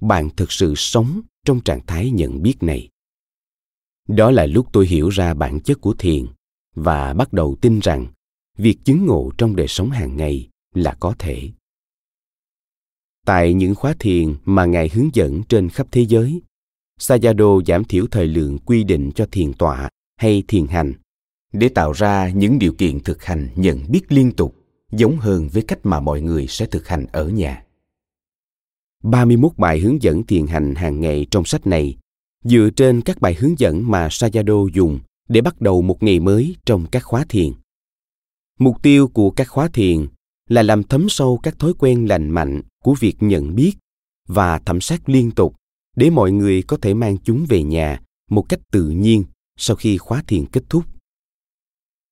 Bạn 0.00 0.30
thực 0.36 0.52
sự 0.52 0.74
sống 0.76 1.20
trong 1.44 1.60
trạng 1.60 1.86
thái 1.86 2.10
nhận 2.10 2.42
biết 2.42 2.54
này. 2.60 2.88
Đó 4.08 4.30
là 4.30 4.46
lúc 4.46 4.66
tôi 4.72 4.86
hiểu 4.86 5.08
ra 5.08 5.34
bản 5.34 5.60
chất 5.60 5.80
của 5.80 5.94
thiền 5.98 6.26
và 6.74 7.14
bắt 7.14 7.32
đầu 7.32 7.56
tin 7.60 7.80
rằng 7.80 8.06
việc 8.56 8.78
chứng 8.84 9.06
ngộ 9.06 9.30
trong 9.38 9.56
đời 9.56 9.68
sống 9.68 9.90
hàng 9.90 10.16
ngày 10.16 10.48
là 10.74 10.96
có 11.00 11.14
thể. 11.18 11.50
Tại 13.26 13.54
những 13.54 13.74
khóa 13.74 13.94
thiền 13.98 14.34
mà 14.44 14.64
ngài 14.64 14.88
hướng 14.88 15.10
dẫn 15.12 15.42
trên 15.48 15.68
khắp 15.68 15.86
thế 15.90 16.06
giới, 16.06 16.42
sayado 16.98 17.60
giảm 17.66 17.84
thiểu 17.84 18.06
thời 18.10 18.26
lượng 18.26 18.58
quy 18.58 18.84
định 18.84 19.10
cho 19.14 19.26
thiền 19.32 19.52
tọa 19.52 19.88
hay 20.16 20.42
thiền 20.48 20.66
hành 20.66 20.92
để 21.52 21.68
tạo 21.68 21.92
ra 21.92 22.28
những 22.28 22.58
điều 22.58 22.72
kiện 22.72 23.00
thực 23.00 23.24
hành 23.24 23.48
nhận 23.56 23.90
biết 23.90 24.12
liên 24.12 24.32
tục, 24.32 24.56
giống 24.92 25.16
hơn 25.16 25.48
với 25.48 25.62
cách 25.62 25.78
mà 25.82 26.00
mọi 26.00 26.20
người 26.20 26.46
sẽ 26.46 26.66
thực 26.66 26.88
hành 26.88 27.06
ở 27.06 27.28
nhà. 27.28 27.62
31 29.02 29.52
bài 29.56 29.80
hướng 29.80 30.02
dẫn 30.02 30.26
thiền 30.26 30.46
hành 30.46 30.74
hàng 30.74 31.00
ngày 31.00 31.26
trong 31.30 31.44
sách 31.44 31.66
này, 31.66 31.96
dựa 32.44 32.68
trên 32.76 33.00
các 33.00 33.20
bài 33.20 33.34
hướng 33.34 33.58
dẫn 33.58 33.90
mà 33.90 34.08
Sayado 34.10 34.54
dùng 34.72 35.00
để 35.28 35.40
bắt 35.40 35.60
đầu 35.60 35.82
một 35.82 36.02
ngày 36.02 36.20
mới 36.20 36.56
trong 36.64 36.86
các 36.86 37.04
khóa 37.04 37.24
thiền. 37.28 37.52
Mục 38.58 38.82
tiêu 38.82 39.08
của 39.08 39.30
các 39.30 39.48
khóa 39.48 39.68
thiền 39.68 40.06
là 40.48 40.62
làm 40.62 40.82
thấm 40.82 41.08
sâu 41.08 41.40
các 41.42 41.58
thói 41.58 41.72
quen 41.78 42.08
lành 42.08 42.30
mạnh 42.30 42.62
của 42.84 42.94
việc 43.00 43.16
nhận 43.20 43.54
biết 43.54 43.72
và 44.28 44.58
thẩm 44.58 44.80
sát 44.80 45.08
liên 45.08 45.30
tục 45.30 45.54
để 45.96 46.10
mọi 46.10 46.32
người 46.32 46.62
có 46.62 46.76
thể 46.76 46.94
mang 46.94 47.16
chúng 47.24 47.46
về 47.48 47.62
nhà 47.62 48.00
một 48.30 48.48
cách 48.48 48.60
tự 48.72 48.88
nhiên 48.88 49.24
sau 49.56 49.76
khi 49.76 49.98
khóa 49.98 50.22
thiền 50.26 50.46
kết 50.46 50.62
thúc. 50.68 50.84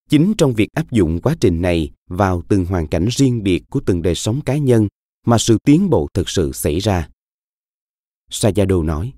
Chính 0.09 0.35
trong 0.39 0.55
việc 0.55 0.73
áp 0.73 0.91
dụng 0.91 1.21
quá 1.21 1.37
trình 1.41 1.63
này 1.63 1.91
vào 2.07 2.43
từng 2.49 2.65
hoàn 2.65 2.87
cảnh 2.87 3.09
riêng 3.11 3.43
biệt 3.43 3.63
của 3.71 3.81
từng 3.87 4.03
đời 4.03 4.15
sống 4.15 4.41
cá 4.41 4.57
nhân 4.57 4.89
mà 5.27 5.39
sự 5.39 5.59
tiến 5.65 5.91
bộ 5.91 6.09
thực 6.15 6.29
sự 6.29 6.53
xảy 6.53 6.79
ra. 6.79 7.09
sayado 8.31 8.83
nói, 8.83 9.13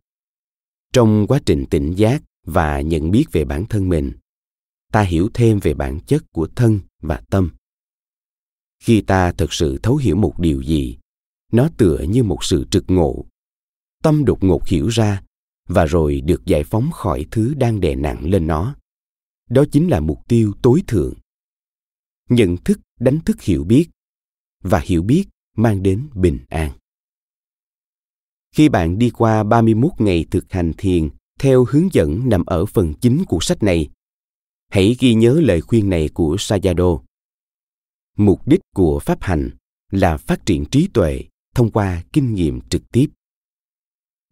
trong 0.92 1.26
quá 1.26 1.40
trình 1.46 1.64
tỉnh 1.70 1.94
giác 1.94 2.22
và 2.46 2.80
nhận 2.80 3.10
biết 3.10 3.24
về 3.32 3.44
bản 3.44 3.66
thân 3.66 3.88
mình, 3.88 4.12
ta 4.92 5.02
hiểu 5.02 5.28
thêm 5.34 5.58
về 5.58 5.74
bản 5.74 6.00
chất 6.00 6.32
của 6.32 6.48
thân 6.56 6.80
và 7.02 7.22
tâm. 7.30 7.50
Khi 8.82 9.00
ta 9.00 9.32
thực 9.32 9.52
sự 9.52 9.78
thấu 9.82 9.96
hiểu 9.96 10.16
một 10.16 10.38
điều 10.38 10.62
gì, 10.62 10.98
nó 11.52 11.68
tựa 11.76 11.98
như 12.08 12.22
một 12.22 12.44
sự 12.44 12.64
trực 12.70 12.84
ngộ. 12.88 13.24
Tâm 14.02 14.24
đột 14.24 14.44
ngột 14.44 14.66
hiểu 14.66 14.88
ra 14.88 15.22
và 15.68 15.84
rồi 15.84 16.20
được 16.20 16.44
giải 16.44 16.64
phóng 16.64 16.90
khỏi 16.90 17.26
thứ 17.30 17.54
đang 17.54 17.80
đè 17.80 17.94
nặng 17.94 18.30
lên 18.30 18.46
nó. 18.46 18.74
Đó 19.50 19.64
chính 19.72 19.88
là 19.88 20.00
mục 20.00 20.28
tiêu 20.28 20.52
tối 20.62 20.82
thượng. 20.86 21.14
Nhận 22.28 22.56
thức 22.56 22.80
đánh 23.00 23.18
thức 23.20 23.42
hiểu 23.42 23.64
biết 23.64 23.86
và 24.62 24.80
hiểu 24.84 25.02
biết 25.02 25.24
mang 25.56 25.82
đến 25.82 26.08
bình 26.14 26.38
an. 26.48 26.72
Khi 28.54 28.68
bạn 28.68 28.98
đi 28.98 29.10
qua 29.10 29.42
31 29.42 29.92
ngày 29.98 30.24
thực 30.30 30.52
hành 30.52 30.72
thiền 30.78 31.08
theo 31.38 31.64
hướng 31.68 31.88
dẫn 31.92 32.28
nằm 32.28 32.44
ở 32.44 32.66
phần 32.66 32.94
chính 33.00 33.24
của 33.24 33.38
sách 33.40 33.62
này, 33.62 33.88
hãy 34.68 34.96
ghi 34.98 35.14
nhớ 35.14 35.40
lời 35.42 35.60
khuyên 35.60 35.90
này 35.90 36.08
của 36.08 36.36
Sayado. 36.38 36.98
Mục 38.16 38.48
đích 38.48 38.60
của 38.74 38.98
pháp 38.98 39.22
hành 39.22 39.50
là 39.90 40.16
phát 40.16 40.46
triển 40.46 40.64
trí 40.64 40.88
tuệ 40.94 41.24
thông 41.54 41.70
qua 41.70 42.02
kinh 42.12 42.34
nghiệm 42.34 42.60
trực 42.60 42.82
tiếp. 42.92 43.06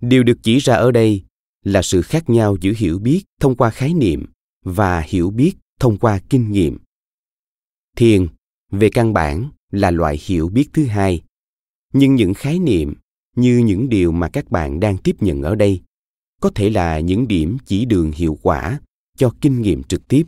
Điều 0.01 0.23
được 0.23 0.39
chỉ 0.43 0.59
ra 0.59 0.75
ở 0.75 0.91
đây 0.91 1.25
là 1.65 1.83
sự 1.83 2.03
khác 2.03 2.31
nhau 2.31 2.57
giữa 2.61 2.73
hiểu 2.77 2.99
biết 2.99 3.23
thông 3.41 3.57
qua 3.57 3.71
khái 3.71 3.95
niệm 3.95 4.27
và 4.69 5.01
hiểu 5.01 5.31
biết 5.31 5.53
thông 5.81 5.99
qua 5.99 6.21
kinh 6.31 6.51
nghiệm. 6.53 6.79
Thiền, 7.97 8.27
về 8.71 8.91
căn 8.91 9.13
bản, 9.13 9.51
là 9.71 9.91
loại 9.91 10.19
hiểu 10.23 10.49
biết 10.49 10.69
thứ 10.73 10.85
hai. 10.85 11.23
Nhưng 11.93 12.15
những 12.15 12.35
khái 12.35 12.59
niệm 12.59 12.95
như 13.37 13.59
những 13.59 13.89
điều 13.89 14.13
mà 14.13 14.29
các 14.29 14.51
bạn 14.51 14.81
đang 14.81 14.99
tiếp 14.99 15.17
nhận 15.21 15.43
ở 15.43 15.55
đây 15.55 15.81
có 16.41 16.51
thể 16.55 16.71
là 16.71 17.01
những 17.01 17.29
điểm 17.29 17.57
chỉ 17.67 17.85
đường 17.85 18.13
hiệu 18.13 18.39
quả 18.43 18.81
cho 19.17 19.35
kinh 19.41 19.63
nghiệm 19.63 19.83
trực 19.83 20.09
tiếp 20.09 20.27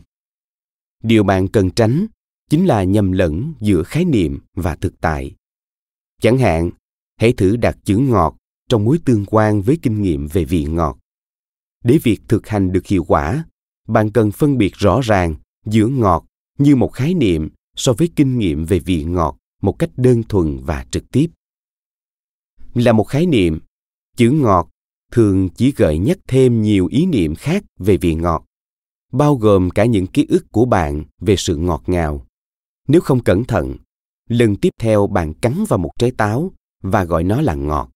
điều 1.03 1.23
bạn 1.23 1.47
cần 1.47 1.69
tránh 1.71 2.05
chính 2.49 2.65
là 2.65 2.83
nhầm 2.83 3.11
lẫn 3.11 3.53
giữa 3.59 3.83
khái 3.83 4.05
niệm 4.05 4.39
và 4.53 4.75
thực 4.75 5.01
tại 5.01 5.35
chẳng 6.21 6.37
hạn 6.37 6.71
hãy 7.17 7.33
thử 7.33 7.55
đặt 7.55 7.77
chữ 7.83 7.97
ngọt 7.97 8.37
trong 8.69 8.85
mối 8.85 8.99
tương 9.05 9.25
quan 9.25 9.61
với 9.61 9.77
kinh 9.81 10.01
nghiệm 10.01 10.27
về 10.27 10.45
vị 10.45 10.65
ngọt 10.65 10.99
để 11.83 11.97
việc 12.03 12.21
thực 12.27 12.47
hành 12.47 12.71
được 12.71 12.85
hiệu 12.85 13.03
quả 13.03 13.45
bạn 13.87 14.11
cần 14.11 14.31
phân 14.31 14.57
biệt 14.57 14.73
rõ 14.75 14.99
ràng 15.03 15.35
giữa 15.65 15.87
ngọt 15.87 16.25
như 16.57 16.75
một 16.75 16.93
khái 16.93 17.13
niệm 17.13 17.49
so 17.75 17.93
với 17.93 18.09
kinh 18.15 18.37
nghiệm 18.37 18.65
về 18.65 18.79
vị 18.79 19.03
ngọt 19.03 19.37
một 19.61 19.79
cách 19.79 19.89
đơn 19.97 20.23
thuần 20.23 20.59
và 20.63 20.85
trực 20.91 21.11
tiếp. 21.11 21.27
Là 22.73 22.91
một 22.91 23.03
khái 23.03 23.25
niệm, 23.25 23.59
chữ 24.17 24.31
ngọt 24.31 24.69
thường 25.11 25.49
chỉ 25.49 25.73
gợi 25.77 25.97
nhắc 25.97 26.17
thêm 26.27 26.61
nhiều 26.61 26.87
ý 26.87 27.05
niệm 27.05 27.35
khác 27.35 27.63
về 27.79 27.97
vị 27.97 28.15
ngọt, 28.15 28.45
bao 29.11 29.35
gồm 29.35 29.69
cả 29.69 29.85
những 29.85 30.07
ký 30.07 30.25
ức 30.29 30.45
của 30.51 30.65
bạn 30.65 31.03
về 31.19 31.35
sự 31.35 31.55
ngọt 31.55 31.83
ngào. 31.87 32.25
Nếu 32.87 33.01
không 33.01 33.23
cẩn 33.23 33.43
thận, 33.43 33.75
lần 34.29 34.55
tiếp 34.55 34.69
theo 34.79 35.07
bạn 35.07 35.33
cắn 35.33 35.63
vào 35.69 35.79
một 35.79 35.91
trái 35.99 36.11
táo 36.11 36.51
và 36.83 37.03
gọi 37.03 37.23
nó 37.23 37.41
là 37.41 37.55
ngọt. 37.55 37.91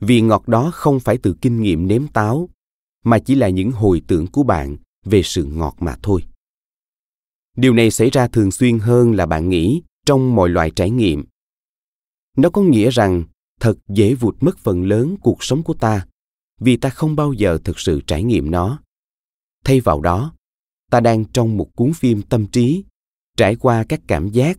Vị 0.00 0.20
ngọt 0.20 0.48
đó 0.48 0.70
không 0.74 1.00
phải 1.00 1.18
từ 1.18 1.34
kinh 1.40 1.60
nghiệm 1.60 1.86
nếm 1.86 2.06
táo, 2.06 2.48
mà 3.04 3.18
chỉ 3.18 3.34
là 3.34 3.48
những 3.48 3.72
hồi 3.72 4.02
tưởng 4.06 4.26
của 4.26 4.42
bạn 4.42 4.76
về 5.04 5.22
sự 5.22 5.44
ngọt 5.44 5.76
mà 5.80 5.96
thôi. 6.02 6.24
Điều 7.56 7.72
này 7.72 7.90
xảy 7.90 8.10
ra 8.10 8.28
thường 8.28 8.50
xuyên 8.50 8.78
hơn 8.78 9.12
là 9.12 9.26
bạn 9.26 9.48
nghĩ 9.48 9.82
trong 10.06 10.34
mọi 10.34 10.48
loại 10.48 10.70
trải 10.70 10.90
nghiệm. 10.90 11.24
Nó 12.36 12.50
có 12.50 12.62
nghĩa 12.62 12.90
rằng 12.90 13.24
thật 13.60 13.78
dễ 13.88 14.14
vụt 14.14 14.36
mất 14.40 14.58
phần 14.58 14.84
lớn 14.84 15.16
cuộc 15.22 15.44
sống 15.44 15.62
của 15.62 15.74
ta, 15.74 16.06
vì 16.60 16.76
ta 16.76 16.90
không 16.90 17.16
bao 17.16 17.32
giờ 17.32 17.58
thực 17.64 17.80
sự 17.80 18.00
trải 18.06 18.22
nghiệm 18.22 18.50
nó. 18.50 18.78
Thay 19.64 19.80
vào 19.80 20.00
đó, 20.00 20.34
ta 20.90 21.00
đang 21.00 21.24
trong 21.24 21.56
một 21.56 21.70
cuốn 21.76 21.92
phim 21.92 22.22
tâm 22.22 22.46
trí, 22.46 22.84
trải 23.36 23.56
qua 23.56 23.84
các 23.88 24.00
cảm 24.06 24.28
giác, 24.28 24.58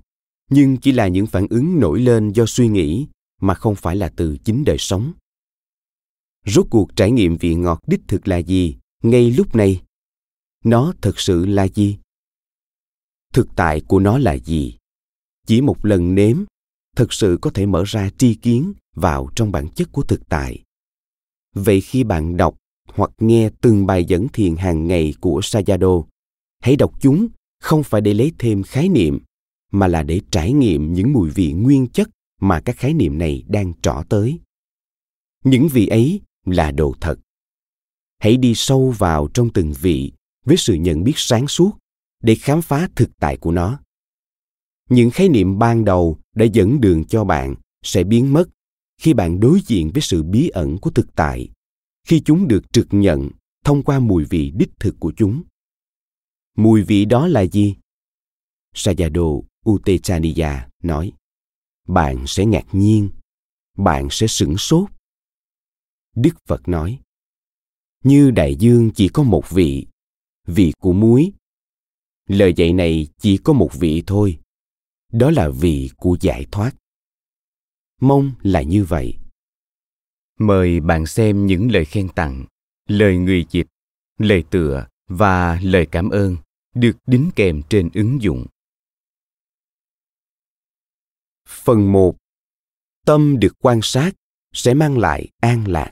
nhưng 0.49 0.77
chỉ 0.77 0.91
là 0.91 1.07
những 1.07 1.27
phản 1.27 1.47
ứng 1.49 1.79
nổi 1.79 2.01
lên 2.01 2.31
do 2.31 2.45
suy 2.45 2.67
nghĩ 2.67 3.07
mà 3.41 3.53
không 3.53 3.75
phải 3.75 3.95
là 3.95 4.09
từ 4.15 4.37
chính 4.37 4.63
đời 4.63 4.77
sống. 4.77 5.13
Rốt 6.45 6.67
cuộc 6.69 6.95
trải 6.95 7.11
nghiệm 7.11 7.37
vị 7.37 7.55
ngọt 7.55 7.81
đích 7.87 8.01
thực 8.07 8.27
là 8.27 8.37
gì 8.37 8.77
ngay 9.03 9.31
lúc 9.31 9.55
này? 9.55 9.81
Nó 10.65 10.93
thực 11.01 11.19
sự 11.19 11.45
là 11.45 11.67
gì? 11.67 11.97
Thực 13.33 13.47
tại 13.55 13.81
của 13.87 13.99
nó 13.99 14.17
là 14.17 14.37
gì? 14.37 14.77
Chỉ 15.47 15.61
một 15.61 15.85
lần 15.85 16.15
nếm, 16.15 16.43
thực 16.95 17.13
sự 17.13 17.37
có 17.41 17.49
thể 17.49 17.65
mở 17.65 17.83
ra 17.85 18.09
tri 18.17 18.35
kiến 18.35 18.73
vào 18.95 19.29
trong 19.35 19.51
bản 19.51 19.67
chất 19.69 19.91
của 19.91 20.03
thực 20.03 20.29
tại. 20.29 20.63
Vậy 21.53 21.81
khi 21.81 22.03
bạn 22.03 22.37
đọc 22.37 22.55
hoặc 22.93 23.11
nghe 23.17 23.49
từng 23.61 23.85
bài 23.85 24.05
dẫn 24.05 24.27
thiền 24.33 24.55
hàng 24.55 24.87
ngày 24.87 25.13
của 25.19 25.39
sayado, 25.43 26.03
hãy 26.59 26.75
đọc 26.75 27.01
chúng 27.01 27.27
không 27.59 27.83
phải 27.83 28.01
để 28.01 28.13
lấy 28.13 28.31
thêm 28.39 28.63
khái 28.63 28.89
niệm, 28.89 29.19
mà 29.71 29.87
là 29.87 30.03
để 30.03 30.21
trải 30.31 30.53
nghiệm 30.53 30.93
những 30.93 31.13
mùi 31.13 31.29
vị 31.29 31.53
nguyên 31.53 31.87
chất 31.87 32.09
mà 32.41 32.61
các 32.61 32.77
khái 32.77 32.93
niệm 32.93 33.17
này 33.17 33.43
đang 33.47 33.73
trỏ 33.81 34.03
tới. 34.09 34.39
Những 35.43 35.67
vị 35.67 35.87
ấy 35.87 36.21
là 36.45 36.71
đồ 36.71 36.95
thật. 37.01 37.19
Hãy 38.19 38.37
đi 38.37 38.53
sâu 38.55 38.91
vào 38.97 39.27
trong 39.33 39.49
từng 39.53 39.73
vị 39.73 40.11
với 40.45 40.57
sự 40.57 40.73
nhận 40.73 41.03
biết 41.03 41.13
sáng 41.15 41.47
suốt 41.47 41.71
để 42.23 42.35
khám 42.35 42.61
phá 42.61 42.89
thực 42.95 43.09
tại 43.19 43.37
của 43.37 43.51
nó. 43.51 43.79
Những 44.89 45.11
khái 45.11 45.29
niệm 45.29 45.59
ban 45.59 45.85
đầu 45.85 46.19
đã 46.35 46.45
dẫn 46.45 46.81
đường 46.81 47.05
cho 47.05 47.23
bạn 47.23 47.55
sẽ 47.83 48.03
biến 48.03 48.33
mất 48.33 48.49
khi 48.97 49.13
bạn 49.13 49.39
đối 49.39 49.59
diện 49.65 49.91
với 49.93 50.01
sự 50.01 50.23
bí 50.23 50.49
ẩn 50.49 50.77
của 50.77 50.89
thực 50.89 51.15
tại, 51.15 51.49
khi 52.07 52.21
chúng 52.25 52.47
được 52.47 52.73
trực 52.73 52.87
nhận 52.91 53.29
thông 53.63 53.83
qua 53.83 53.99
mùi 53.99 54.25
vị 54.25 54.51
đích 54.55 54.69
thực 54.79 54.95
của 54.99 55.13
chúng. 55.17 55.43
Mùi 56.57 56.83
vị 56.83 57.05
đó 57.05 57.27
là 57.27 57.41
gì? 57.41 57.75
Sayadaw 58.75 59.43
utechaniya 59.69 60.69
nói, 60.83 61.11
bạn 61.87 62.23
sẽ 62.27 62.45
ngạc 62.45 62.65
nhiên, 62.71 63.09
bạn 63.77 64.07
sẽ 64.11 64.27
sửng 64.27 64.57
sốt. 64.57 64.89
Đức 66.15 66.33
phật 66.47 66.67
nói, 66.67 66.99
như 68.03 68.31
đại 68.31 68.55
dương 68.55 68.91
chỉ 68.95 69.07
có 69.07 69.23
một 69.23 69.49
vị 69.49 69.87
vị 70.45 70.73
của 70.79 70.93
muối 70.93 71.31
lời 72.27 72.53
dạy 72.55 72.73
này 72.73 73.07
chỉ 73.17 73.37
có 73.37 73.53
một 73.53 73.69
vị 73.73 74.03
thôi 74.07 74.39
đó 75.11 75.31
là 75.31 75.49
vị 75.49 75.89
của 75.97 76.17
giải 76.21 76.45
thoát 76.51 76.75
mong 78.01 78.31
là 78.41 78.61
như 78.61 78.83
vậy 78.83 79.17
Mời 80.39 80.79
bạn 80.79 81.05
xem 81.05 81.45
những 81.45 81.71
lời 81.71 81.85
khen 81.85 82.09
tặng, 82.09 82.45
lời 82.87 83.17
người 83.17 83.45
dịch, 83.49 83.67
lời 84.17 84.43
tựa 84.49 84.87
và 85.07 85.59
lời 85.63 85.87
cảm 85.91 86.09
ơn 86.09 86.37
được 86.73 86.97
đính 87.07 87.29
kèm 87.35 87.61
trên 87.69 87.89
ứng 87.93 88.21
dụng. 88.21 88.45
Phần 91.47 91.91
1. 91.91 92.15
Tâm 93.05 93.39
được 93.39 93.53
quan 93.59 93.79
sát 93.83 94.15
sẽ 94.53 94.73
mang 94.73 94.97
lại 94.97 95.27
an 95.39 95.67
lạc. 95.67 95.91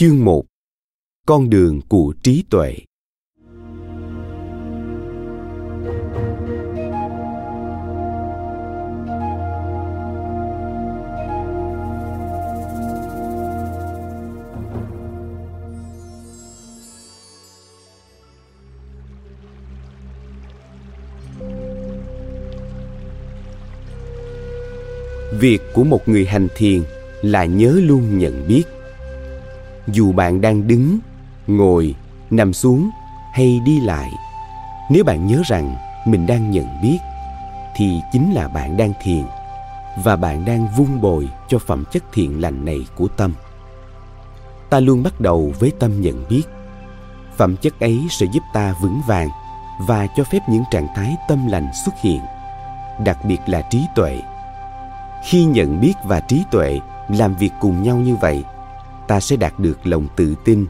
Chương 0.00 0.24
1 0.24 0.44
Con 1.26 1.50
đường 1.50 1.80
của 1.88 2.14
trí 2.22 2.44
tuệ. 2.50 2.74
Việc 25.40 25.60
của 25.74 25.84
một 25.84 26.08
người 26.08 26.24
hành 26.24 26.48
thiền 26.56 26.82
là 27.22 27.44
nhớ 27.44 27.80
luôn 27.82 28.18
nhận 28.18 28.48
biết 28.48 28.77
dù 29.88 30.12
bạn 30.12 30.40
đang 30.40 30.68
đứng, 30.68 30.98
ngồi, 31.46 31.94
nằm 32.30 32.52
xuống 32.52 32.90
hay 33.32 33.60
đi 33.64 33.80
lại, 33.80 34.10
nếu 34.90 35.04
bạn 35.04 35.26
nhớ 35.26 35.42
rằng 35.46 35.76
mình 36.04 36.26
đang 36.26 36.50
nhận 36.50 36.66
biết, 36.82 36.98
thì 37.76 38.00
chính 38.12 38.32
là 38.32 38.48
bạn 38.48 38.76
đang 38.76 38.92
thiền 39.02 39.24
và 40.04 40.16
bạn 40.16 40.44
đang 40.44 40.68
vun 40.76 41.00
bồi 41.00 41.28
cho 41.48 41.58
phẩm 41.58 41.84
chất 41.92 42.04
thiện 42.12 42.40
lành 42.40 42.64
này 42.64 42.78
của 42.96 43.08
tâm. 43.08 43.34
Ta 44.70 44.80
luôn 44.80 45.02
bắt 45.02 45.20
đầu 45.20 45.52
với 45.58 45.72
tâm 45.80 46.00
nhận 46.00 46.24
biết. 46.28 46.42
Phẩm 47.36 47.56
chất 47.56 47.80
ấy 47.80 48.06
sẽ 48.10 48.26
giúp 48.32 48.42
ta 48.52 48.74
vững 48.82 49.00
vàng 49.06 49.28
và 49.86 50.06
cho 50.16 50.24
phép 50.24 50.38
những 50.48 50.64
trạng 50.70 50.88
thái 50.94 51.16
tâm 51.28 51.46
lành 51.46 51.68
xuất 51.84 51.94
hiện, 52.02 52.20
đặc 53.04 53.18
biệt 53.24 53.38
là 53.46 53.62
trí 53.62 53.84
tuệ. 53.94 54.20
Khi 55.24 55.44
nhận 55.44 55.80
biết 55.80 55.94
và 56.04 56.20
trí 56.20 56.44
tuệ 56.50 56.80
làm 57.08 57.34
việc 57.34 57.50
cùng 57.60 57.82
nhau 57.82 57.96
như 57.96 58.16
vậy 58.16 58.44
ta 59.08 59.20
sẽ 59.20 59.36
đạt 59.36 59.60
được 59.60 59.78
lòng 59.84 60.06
tự 60.16 60.34
tin 60.44 60.66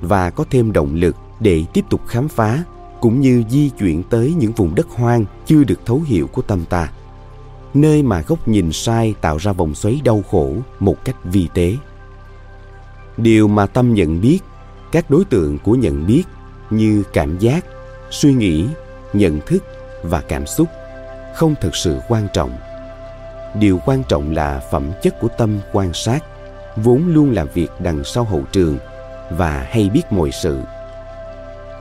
và 0.00 0.30
có 0.30 0.44
thêm 0.50 0.72
động 0.72 0.94
lực 0.94 1.16
để 1.40 1.64
tiếp 1.72 1.84
tục 1.90 2.00
khám 2.06 2.28
phá, 2.28 2.64
cũng 3.00 3.20
như 3.20 3.44
di 3.50 3.68
chuyển 3.68 4.02
tới 4.02 4.34
những 4.38 4.52
vùng 4.52 4.74
đất 4.74 4.86
hoang 4.90 5.24
chưa 5.46 5.64
được 5.64 5.86
thấu 5.86 6.00
hiểu 6.06 6.26
của 6.26 6.42
tâm 6.42 6.64
ta, 6.64 6.90
nơi 7.74 8.02
mà 8.02 8.20
góc 8.20 8.48
nhìn 8.48 8.72
sai 8.72 9.14
tạo 9.20 9.36
ra 9.36 9.52
vòng 9.52 9.74
xoáy 9.74 10.00
đau 10.04 10.22
khổ 10.30 10.54
một 10.80 11.04
cách 11.04 11.16
vi 11.24 11.48
tế. 11.54 11.76
Điều 13.16 13.48
mà 13.48 13.66
tâm 13.66 13.94
nhận 13.94 14.20
biết, 14.20 14.38
các 14.92 15.10
đối 15.10 15.24
tượng 15.24 15.58
của 15.58 15.74
nhận 15.74 16.06
biết 16.06 16.22
như 16.70 17.02
cảm 17.12 17.38
giác, 17.38 17.64
suy 18.10 18.34
nghĩ, 18.34 18.66
nhận 19.12 19.40
thức 19.46 19.64
và 20.02 20.20
cảm 20.20 20.46
xúc 20.46 20.68
không 21.34 21.54
thực 21.60 21.76
sự 21.76 22.00
quan 22.08 22.28
trọng. 22.32 22.50
Điều 23.54 23.78
quan 23.86 24.02
trọng 24.08 24.34
là 24.34 24.60
phẩm 24.70 24.90
chất 25.02 25.20
của 25.20 25.28
tâm 25.38 25.58
quan 25.72 25.94
sát 25.94 26.24
vốn 26.82 27.06
luôn 27.06 27.30
làm 27.30 27.48
việc 27.54 27.68
đằng 27.78 28.04
sau 28.04 28.24
hậu 28.24 28.42
trường 28.52 28.78
và 29.30 29.66
hay 29.70 29.90
biết 29.90 30.02
mọi 30.10 30.30
sự. 30.32 30.60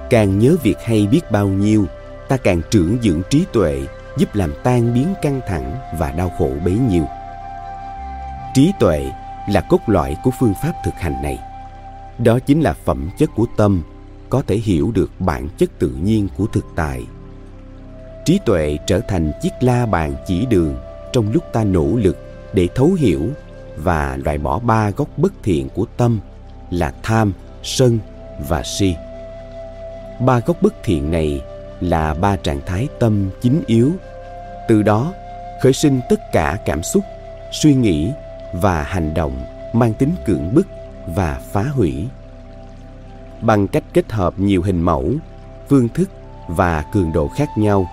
Càng 0.09 0.39
nhớ 0.39 0.55
việc 0.63 0.77
hay 0.83 1.07
biết 1.07 1.31
bao 1.31 1.47
nhiêu, 1.47 1.85
ta 2.27 2.37
càng 2.37 2.61
trưởng 2.69 2.97
dưỡng 3.01 3.21
trí 3.29 3.45
tuệ, 3.53 3.81
giúp 4.17 4.35
làm 4.35 4.53
tan 4.63 4.93
biến 4.93 5.13
căng 5.21 5.41
thẳng 5.47 5.75
và 5.99 6.11
đau 6.11 6.31
khổ 6.37 6.51
bấy 6.65 6.73
nhiêu. 6.73 7.03
Trí 8.53 8.71
tuệ 8.79 9.11
là 9.49 9.61
cốt 9.61 9.79
lõi 9.87 10.15
của 10.23 10.31
phương 10.39 10.53
pháp 10.63 10.73
thực 10.85 10.93
hành 10.93 11.21
này. 11.23 11.39
Đó 12.17 12.39
chính 12.39 12.61
là 12.61 12.73
phẩm 12.73 13.09
chất 13.17 13.29
của 13.35 13.45
tâm, 13.57 13.83
có 14.29 14.41
thể 14.47 14.55
hiểu 14.55 14.91
được 14.91 15.11
bản 15.19 15.49
chất 15.57 15.69
tự 15.79 15.89
nhiên 15.89 16.27
của 16.37 16.45
thực 16.53 16.65
tại. 16.75 17.05
Trí 18.25 18.39
tuệ 18.45 18.77
trở 18.87 18.99
thành 18.99 19.31
chiếc 19.41 19.53
la 19.61 19.85
bàn 19.85 20.15
chỉ 20.27 20.45
đường 20.45 20.75
trong 21.13 21.31
lúc 21.31 21.43
ta 21.53 21.63
nỗ 21.63 21.87
lực 21.95 22.17
để 22.53 22.67
thấu 22.75 22.93
hiểu 22.93 23.29
và 23.83 24.17
loại 24.25 24.37
bỏ 24.37 24.59
ba 24.59 24.89
gốc 24.89 25.07
bất 25.17 25.33
thiện 25.43 25.69
của 25.69 25.85
tâm 25.97 26.19
là 26.69 26.93
tham, 27.03 27.33
sân 27.63 27.99
và 28.47 28.63
si. 28.63 28.95
Ba 30.19 30.39
gốc 30.39 30.57
bất 30.61 30.73
thiện 30.83 31.11
này 31.11 31.41
là 31.79 32.13
ba 32.13 32.35
trạng 32.35 32.61
thái 32.65 32.87
tâm 32.99 33.29
chính 33.41 33.63
yếu. 33.67 33.91
Từ 34.67 34.81
đó 34.81 35.13
khởi 35.61 35.73
sinh 35.73 36.01
tất 36.09 36.31
cả 36.31 36.57
cảm 36.65 36.83
xúc, 36.83 37.03
suy 37.51 37.73
nghĩ 37.73 38.11
và 38.53 38.83
hành 38.83 39.13
động 39.13 39.45
mang 39.73 39.93
tính 39.93 40.15
cưỡng 40.25 40.53
bức 40.53 40.67
và 41.07 41.41
phá 41.51 41.63
hủy. 41.63 42.07
Bằng 43.41 43.67
cách 43.67 43.83
kết 43.93 44.11
hợp 44.11 44.39
nhiều 44.39 44.61
hình 44.61 44.81
mẫu, 44.81 45.11
phương 45.69 45.89
thức 45.89 46.09
và 46.47 46.83
cường 46.91 47.13
độ 47.13 47.27
khác 47.27 47.49
nhau 47.57 47.87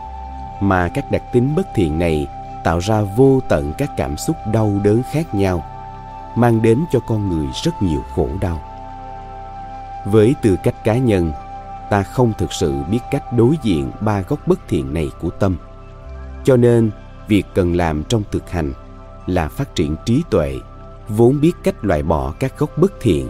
mà 0.61 0.88
các 0.88 1.11
đặc 1.11 1.22
tính 1.33 1.55
bất 1.57 1.66
thiện 1.75 1.99
này 1.99 2.27
tạo 2.64 2.79
ra 2.79 3.01
vô 3.01 3.40
tận 3.49 3.72
các 3.79 3.90
cảm 3.96 4.16
xúc 4.16 4.37
đau 4.53 4.81
đớn 4.85 5.03
khác 5.12 5.35
nhau 5.35 5.64
mang 6.37 6.62
đến 6.62 6.85
cho 6.92 7.01
con 7.01 7.29
người 7.29 7.46
rất 7.64 7.83
nhiều 7.83 8.03
khổ 8.14 8.29
đau. 8.40 8.62
Với 10.07 10.35
tư 10.42 10.57
cách 10.64 10.85
cá 10.85 10.96
nhân, 10.99 11.33
ta 11.90 12.03
không 12.03 12.33
thực 12.38 12.53
sự 12.53 12.75
biết 12.90 13.01
cách 13.11 13.33
đối 13.33 13.55
diện 13.62 13.90
ba 14.01 14.20
gốc 14.20 14.46
bất 14.46 14.68
thiện 14.68 14.94
này 14.94 15.11
của 15.20 15.31
tâm. 15.31 15.57
Cho 16.44 16.57
nên, 16.57 16.90
việc 17.29 17.46
cần 17.55 17.77
làm 17.77 18.05
trong 18.05 18.22
thực 18.31 18.51
hành 18.51 18.72
là 19.27 19.49
phát 19.49 19.75
triển 19.75 19.96
trí 20.05 20.22
tuệ, 20.31 20.55
vốn 21.09 21.40
biết 21.40 21.53
cách 21.62 21.85
loại 21.85 22.03
bỏ 22.03 22.35
các 22.38 22.59
gốc 22.59 22.70
bất 22.79 22.92
thiện. 23.01 23.29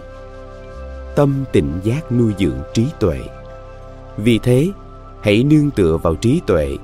Tâm 1.15 1.43
tỉnh 1.51 1.79
giác 1.83 2.11
nuôi 2.11 2.33
dưỡng 2.39 2.59
trí 2.73 2.87
tuệ. 2.99 3.19
Vì 4.17 4.39
thế, 4.39 4.71
hãy 5.21 5.43
nương 5.43 5.71
tựa 5.71 5.97
vào 5.97 6.15
trí 6.15 6.41
tuệ. 6.47 6.77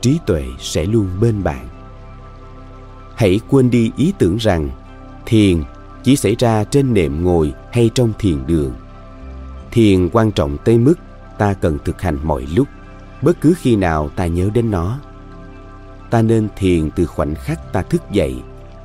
Trí 0.00 0.18
tuệ 0.26 0.44
sẽ 0.58 0.84
luôn 0.84 1.10
bên 1.20 1.44
bạn. 1.44 1.68
Hãy 3.14 3.40
quên 3.50 3.70
đi 3.70 3.92
ý 3.96 4.12
tưởng 4.18 4.36
rằng 4.36 4.70
thiền 5.26 5.62
chỉ 6.02 6.16
xảy 6.16 6.36
ra 6.38 6.64
trên 6.64 6.94
nệm 6.94 7.24
ngồi 7.24 7.52
hay 7.72 7.90
trong 7.94 8.12
thiền 8.18 8.46
đường. 8.46 8.74
Thiền 9.70 10.08
quan 10.12 10.32
trọng 10.32 10.56
tới 10.64 10.78
mức 10.78 10.94
ta 11.38 11.54
cần 11.54 11.78
thực 11.84 12.02
hành 12.02 12.18
mọi 12.22 12.46
lúc, 12.54 12.68
bất 13.22 13.40
cứ 13.40 13.54
khi 13.58 13.76
nào 13.76 14.08
ta 14.08 14.26
nhớ 14.26 14.50
đến 14.54 14.70
nó. 14.70 14.98
Ta 16.10 16.22
nên 16.22 16.48
thiền 16.56 16.90
từ 16.90 17.06
khoảnh 17.06 17.34
khắc 17.34 17.72
ta 17.72 17.82
thức 17.82 18.02
dậy, 18.10 18.34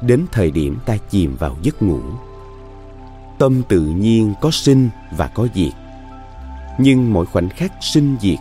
đến 0.01 0.25
thời 0.31 0.51
điểm 0.51 0.77
ta 0.85 0.97
chìm 1.09 1.35
vào 1.39 1.57
giấc 1.61 1.81
ngủ. 1.81 2.01
Tâm 3.39 3.61
tự 3.69 3.81
nhiên 3.81 4.33
có 4.41 4.51
sinh 4.51 4.89
và 5.17 5.27
có 5.27 5.47
diệt. 5.55 5.73
Nhưng 6.79 7.13
mỗi 7.13 7.25
khoảnh 7.25 7.49
khắc 7.49 7.71
sinh 7.81 8.17
diệt 8.21 8.39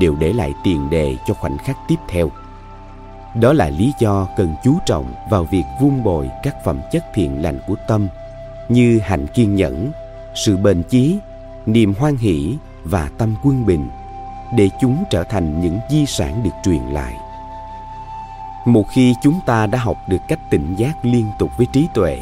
đều 0.00 0.16
để 0.20 0.32
lại 0.32 0.54
tiền 0.64 0.90
đề 0.90 1.16
cho 1.26 1.34
khoảnh 1.34 1.58
khắc 1.58 1.76
tiếp 1.88 1.96
theo 2.08 2.30
đó 3.40 3.52
là 3.52 3.68
lý 3.68 3.92
do 3.98 4.28
cần 4.36 4.54
chú 4.64 4.78
trọng 4.86 5.14
vào 5.30 5.44
việc 5.44 5.64
vun 5.80 6.02
bồi 6.02 6.30
các 6.42 6.64
phẩm 6.64 6.80
chất 6.92 7.04
thiện 7.14 7.42
lành 7.42 7.58
của 7.66 7.74
tâm 7.88 8.08
như 8.68 8.98
hạnh 9.02 9.26
kiên 9.26 9.54
nhẫn, 9.54 9.92
sự 10.34 10.56
bền 10.56 10.82
chí, 10.82 11.18
niềm 11.66 11.94
hoan 11.98 12.16
hỷ 12.16 12.56
và 12.84 13.10
tâm 13.18 13.34
quân 13.44 13.66
bình 13.66 13.88
để 14.56 14.68
chúng 14.80 15.04
trở 15.10 15.24
thành 15.24 15.60
những 15.60 15.78
di 15.90 16.06
sản 16.06 16.42
được 16.42 16.50
truyền 16.64 16.82
lại. 16.82 17.14
Một 18.64 18.84
khi 18.94 19.14
chúng 19.22 19.40
ta 19.46 19.66
đã 19.66 19.78
học 19.78 19.96
được 20.08 20.16
cách 20.28 20.50
tỉnh 20.50 20.74
giác 20.76 20.94
liên 21.02 21.26
tục 21.38 21.50
với 21.58 21.66
trí 21.72 21.86
tuệ, 21.94 22.18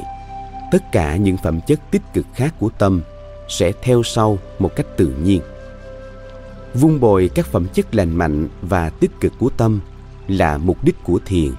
tất 0.71 0.93
cả 0.93 1.17
những 1.17 1.37
phẩm 1.37 1.61
chất 1.61 1.81
tích 1.91 2.03
cực 2.13 2.27
khác 2.35 2.55
của 2.59 2.69
tâm 2.79 3.03
sẽ 3.49 3.73
theo 3.83 4.03
sau 4.03 4.39
một 4.59 4.71
cách 4.77 4.87
tự 4.97 5.17
nhiên. 5.23 5.41
Vun 6.75 7.01
bồi 7.01 7.31
các 7.35 7.47
phẩm 7.47 7.67
chất 7.75 7.95
lành 7.95 8.11
mạnh 8.11 8.49
và 8.63 8.91
tích 8.91 9.21
cực 9.21 9.33
của 9.39 9.51
tâm 9.51 9.81
là 10.29 10.59
mục 10.59 10.85
đích 10.85 11.05
của 11.05 11.19
thiền. 11.27 11.53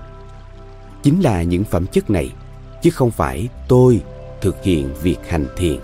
Chính 1.03 1.21
là 1.21 1.43
những 1.43 1.63
phẩm 1.63 1.85
chất 1.91 2.09
này, 2.09 2.31
chứ 2.81 2.89
không 2.89 3.11
phải 3.11 3.47
tôi 3.67 4.01
thực 4.41 4.63
hiện 4.63 4.93
việc 5.01 5.29
hành 5.29 5.45
thiền. 5.57 5.79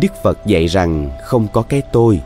Đức 0.00 0.12
phật 0.22 0.38
dạy 0.46 0.66
rằng 0.66 1.10
không 1.24 1.46
có 1.52 1.62
cái 1.62 1.82
tôi. 1.92 2.20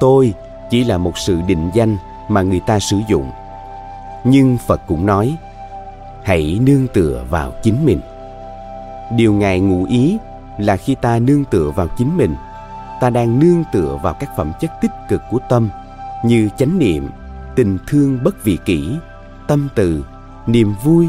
Tôi 0.00 0.32
chỉ 0.70 0.84
là 0.84 0.98
một 0.98 1.18
sự 1.18 1.40
định 1.46 1.70
danh 1.74 1.96
mà 2.28 2.42
người 2.42 2.60
ta 2.66 2.78
sử 2.78 2.96
dụng. 3.08 3.30
Nhưng 4.24 4.56
phật 4.66 4.80
cũng 4.86 5.06
nói, 5.06 5.36
hãy 6.22 6.58
nương 6.62 6.86
tựa 6.88 7.24
vào 7.30 7.52
chính 7.62 7.86
mình. 7.86 8.00
Điều 9.16 9.32
ngài 9.32 9.60
ngụ 9.60 9.84
ý 9.84 10.18
là 10.58 10.76
khi 10.76 10.94
ta 10.94 11.18
nương 11.18 11.44
tựa 11.44 11.70
vào 11.70 11.88
chính 11.98 12.16
mình, 12.16 12.34
ta 13.00 13.10
đang 13.10 13.38
nương 13.38 13.64
tựa 13.72 13.98
vào 14.02 14.14
các 14.14 14.36
phẩm 14.36 14.52
chất 14.60 14.70
tích 14.80 14.90
cực 15.08 15.22
của 15.30 15.38
tâm, 15.48 15.70
như 16.24 16.48
chánh 16.56 16.78
niệm 16.78 17.10
tình 17.56 17.78
thương 17.86 18.24
bất 18.24 18.44
vị 18.44 18.58
kỷ, 18.64 18.96
tâm 19.48 19.68
từ, 19.74 20.04
niềm 20.46 20.74
vui, 20.84 21.08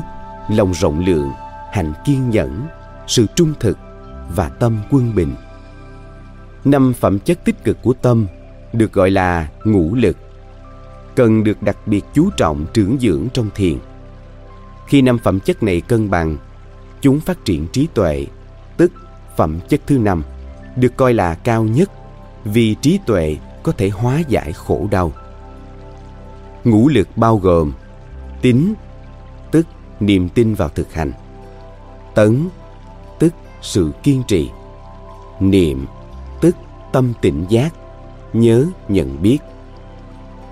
lòng 0.50 0.74
rộng 0.74 1.06
lượng, 1.06 1.32
hạnh 1.72 1.94
kiên 2.06 2.30
nhẫn, 2.30 2.68
sự 3.08 3.26
trung 3.36 3.54
thực 3.60 3.78
và 4.36 4.50
tâm 4.50 4.78
quân 4.92 5.16
bình. 5.16 5.36
Năm 6.66 6.94
phẩm 6.94 7.20
chất 7.20 7.46
tích 7.46 7.64
cực 7.64 7.82
của 7.82 7.94
tâm 7.94 8.28
được 8.74 8.94
gọi 8.94 9.12
là 9.12 9.48
ngũ 9.64 9.96
lực, 9.96 10.18
cần 11.16 11.44
được 11.44 11.64
đặc 11.64 11.78
biệt 11.86 12.06
chú 12.14 12.30
trọng 12.38 12.66
trưởng 12.74 12.98
dưỡng 13.00 13.28
trong 13.34 13.50
thiền. 13.56 13.78
Khi 14.88 15.02
năm 15.02 15.18
phẩm 15.18 15.40
chất 15.40 15.64
này 15.64 15.82
cân 15.82 16.10
bằng, 16.10 16.38
chúng 17.02 17.20
phát 17.20 17.46
triển 17.46 17.68
trí 17.68 17.88
tuệ, 17.94 18.26
tức 18.78 18.92
phẩm 19.38 19.60
chất 19.70 19.82
thứ 19.88 19.98
năm, 19.98 20.24
được 20.76 20.98
coi 20.98 21.14
là 21.14 21.36
cao 21.36 21.64
nhất 21.64 21.92
vì 22.46 22.76
trí 22.82 23.00
tuệ 23.06 23.38
có 23.64 23.72
thể 23.72 23.90
hóa 23.90 24.22
giải 24.28 24.54
khổ 24.54 24.88
đau 24.92 25.12
ngũ 26.66 26.88
lực 26.88 27.08
bao 27.18 27.38
gồm 27.38 27.74
tín 28.42 28.74
tức 29.52 29.68
niềm 30.00 30.30
tin 30.30 30.54
vào 30.54 30.70
thực 30.70 30.94
hành. 30.94 31.12
Tấn, 32.16 32.50
tức 33.20 33.34
sự 33.62 33.92
kiên 34.04 34.24
trì. 34.28 34.50
Niệm, 35.40 35.86
tức 36.42 36.56
tâm 36.92 37.14
tỉnh 37.22 37.46
giác, 37.50 37.74
nhớ, 38.34 38.66
nhận 38.88 39.22
biết. 39.22 39.38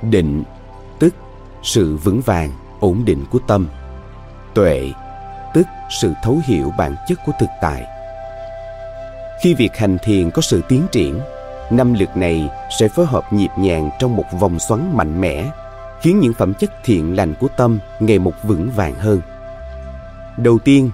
Định, 0.01 0.43
tức 0.99 1.15
sự 1.63 1.97
vững 1.97 2.21
vàng, 2.21 2.51
ổn 2.79 3.05
định 3.05 3.25
của 3.31 3.39
tâm. 3.47 3.67
Tuệ, 4.53 4.91
tức 5.53 5.67
sự 6.01 6.13
thấu 6.23 6.39
hiểu 6.45 6.71
bản 6.77 6.95
chất 7.07 7.19
của 7.25 7.31
thực 7.39 7.49
tại. 7.61 7.83
Khi 9.43 9.53
việc 9.53 9.75
hành 9.77 9.97
thiền 10.03 10.31
có 10.31 10.41
sự 10.41 10.61
tiến 10.69 10.87
triển, 10.91 11.19
năm 11.69 11.93
lực 11.93 12.17
này 12.17 12.49
sẽ 12.79 12.87
phối 12.87 13.05
hợp 13.05 13.33
nhịp 13.33 13.51
nhàng 13.57 13.89
trong 13.99 14.15
một 14.15 14.25
vòng 14.39 14.59
xoắn 14.59 14.97
mạnh 14.97 15.21
mẽ 15.21 15.45
khiến 16.03 16.19
những 16.19 16.33
phẩm 16.33 16.53
chất 16.53 16.71
thiện 16.85 17.15
lành 17.15 17.33
của 17.39 17.47
tâm 17.57 17.79
ngày 17.99 18.19
một 18.19 18.33
vững 18.43 18.69
vàng 18.75 18.95
hơn. 18.95 19.21
Đầu 20.37 20.59
tiên 20.59 20.89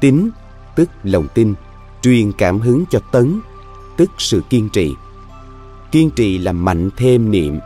tín 0.00 0.30
tức 0.74 0.90
lòng 1.02 1.26
tin, 1.34 1.54
truyền 2.02 2.32
cảm 2.32 2.60
hứng 2.60 2.84
cho 2.90 3.00
tấn, 3.12 3.40
tức 3.96 4.10
sự 4.18 4.42
kiên 4.50 4.68
trì. 4.68 4.94
Kiên 5.92 6.10
trì 6.10 6.38
làm 6.38 6.64
mạnh 6.64 6.90
thêm 6.96 7.30
niệm, 7.30 7.60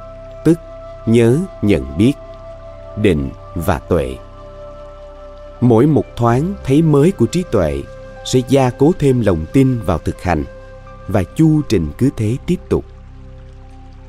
tức 0.44 0.58
nhớ, 1.06 1.38
nhận 1.62 1.98
biết, 1.98 2.12
định 2.96 3.30
và 3.54 3.78
tuệ. 3.78 4.16
Mỗi 5.60 5.86
một 5.86 6.04
thoáng 6.16 6.54
thấy 6.64 6.82
mới 6.82 7.10
của 7.10 7.26
trí 7.26 7.44
tuệ 7.52 7.82
sẽ 8.24 8.40
gia 8.48 8.70
cố 8.70 8.92
thêm 8.98 9.20
lòng 9.20 9.44
tin 9.52 9.80
vào 9.80 9.98
thực 9.98 10.22
hành 10.22 10.44
và 11.08 11.22
chu 11.22 11.60
trình 11.68 11.88
cứ 11.98 12.10
thế 12.16 12.36
tiếp 12.46 12.58
tục. 12.68 12.84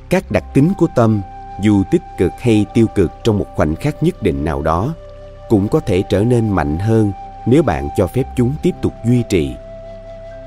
Các 0.09 0.31
đặc 0.31 0.43
tính 0.53 0.73
của 0.77 0.87
tâm 0.95 1.21
dù 1.61 1.83
tích 1.91 2.01
cực 2.17 2.31
hay 2.39 2.65
tiêu 2.73 2.87
cực 2.95 3.11
trong 3.23 3.37
một 3.37 3.47
khoảnh 3.55 3.75
khắc 3.75 4.03
nhất 4.03 4.23
định 4.23 4.45
nào 4.45 4.61
đó, 4.61 4.93
cũng 5.49 5.67
có 5.67 5.79
thể 5.79 6.03
trở 6.09 6.23
nên 6.23 6.49
mạnh 6.49 6.79
hơn 6.79 7.11
nếu 7.45 7.63
bạn 7.63 7.89
cho 7.97 8.07
phép 8.07 8.23
chúng 8.35 8.53
tiếp 8.63 8.71
tục 8.81 8.93
duy 9.05 9.23
trì. 9.29 9.51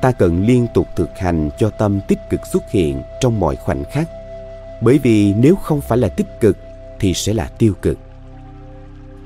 Ta 0.03 0.13
cần 0.13 0.47
liên 0.47 0.67
tục 0.75 0.87
thực 0.97 1.19
hành 1.19 1.51
cho 1.59 1.71
tâm 1.71 2.01
tích 2.09 2.19
cực 2.31 2.41
xuất 2.53 2.71
hiện 2.71 3.03
trong 3.21 3.41
mọi 3.41 3.57
khoảnh 3.57 3.85
khắc, 3.93 4.09
bởi 4.83 4.99
vì 4.99 5.35
nếu 5.35 5.55
không 5.57 5.81
phải 5.81 5.99
là 5.99 6.09
tích 6.09 6.41
cực 6.41 6.57
thì 7.01 7.15
sẽ 7.15 7.35
là 7.35 7.51
tiêu 7.59 7.75
cực. 7.83 7.99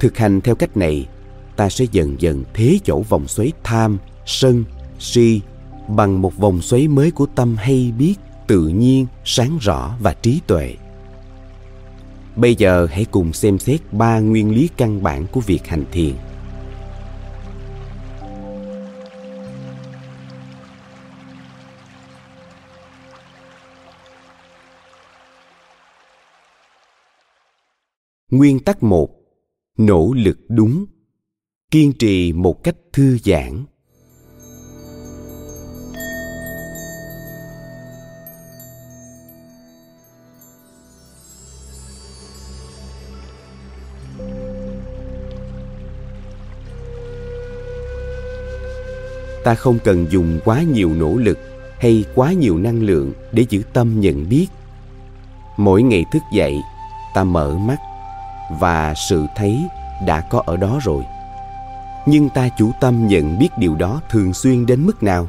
Thực 0.00 0.18
hành 0.18 0.40
theo 0.40 0.54
cách 0.54 0.76
này, 0.76 1.06
ta 1.56 1.68
sẽ 1.68 1.84
dần 1.92 2.20
dần 2.20 2.44
thế 2.54 2.78
chỗ 2.84 3.00
vòng 3.08 3.28
xoáy 3.28 3.52
tham, 3.62 3.98
sân, 4.26 4.64
si 4.98 5.40
bằng 5.88 6.22
một 6.22 6.36
vòng 6.36 6.62
xoáy 6.62 6.88
mới 6.88 7.10
của 7.10 7.26
tâm 7.34 7.56
hay 7.56 7.92
biết, 7.98 8.14
tự 8.46 8.68
nhiên, 8.68 9.06
sáng 9.24 9.58
rõ 9.60 9.94
và 10.00 10.14
trí 10.14 10.40
tuệ 10.46 10.74
bây 12.36 12.54
giờ 12.54 12.86
hãy 12.90 13.04
cùng 13.10 13.32
xem 13.32 13.58
xét 13.58 13.80
ba 13.92 14.20
nguyên 14.20 14.54
lý 14.54 14.68
căn 14.76 15.02
bản 15.02 15.26
của 15.32 15.40
việc 15.40 15.66
hành 15.66 15.84
thiền. 15.92 16.14
Nguyên 28.30 28.60
tắc 28.60 28.82
một, 28.82 29.22
Nỗ 29.78 30.12
lực 30.16 30.38
đúng. 30.48 30.86
Kiên 31.70 31.92
trì 31.98 32.32
một 32.32 32.64
cách 32.64 32.76
thư 32.92 33.18
giãn. 33.18 33.64
Ta 49.44 49.54
không 49.54 49.78
cần 49.84 50.06
dùng 50.10 50.40
quá 50.44 50.62
nhiều 50.62 50.90
nỗ 50.94 51.16
lực 51.16 51.38
hay 51.80 52.04
quá 52.14 52.32
nhiều 52.32 52.58
năng 52.58 52.82
lượng 52.82 53.12
để 53.32 53.46
giữ 53.48 53.62
tâm 53.72 54.00
nhận 54.00 54.28
biết. 54.28 54.46
Mỗi 55.56 55.82
ngày 55.82 56.04
thức 56.12 56.22
dậy, 56.32 56.60
ta 57.14 57.24
mở 57.24 57.54
mắt 57.54 57.76
và 58.60 58.94
sự 58.94 59.26
thấy 59.36 59.66
đã 60.06 60.20
có 60.20 60.42
ở 60.46 60.56
đó 60.56 60.78
rồi. 60.82 61.04
Nhưng 62.06 62.28
ta 62.28 62.48
chủ 62.58 62.70
tâm 62.80 63.06
nhận 63.06 63.38
biết 63.38 63.48
điều 63.58 63.74
đó 63.74 64.00
thường 64.10 64.32
xuyên 64.32 64.66
đến 64.66 64.86
mức 64.86 65.02
nào? 65.02 65.28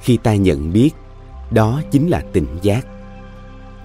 Khi 0.00 0.16
ta 0.16 0.34
nhận 0.34 0.72
biết, 0.72 0.90
đó 1.50 1.82
chính 1.90 2.08
là 2.08 2.22
tỉnh 2.32 2.58
giác. 2.62 2.86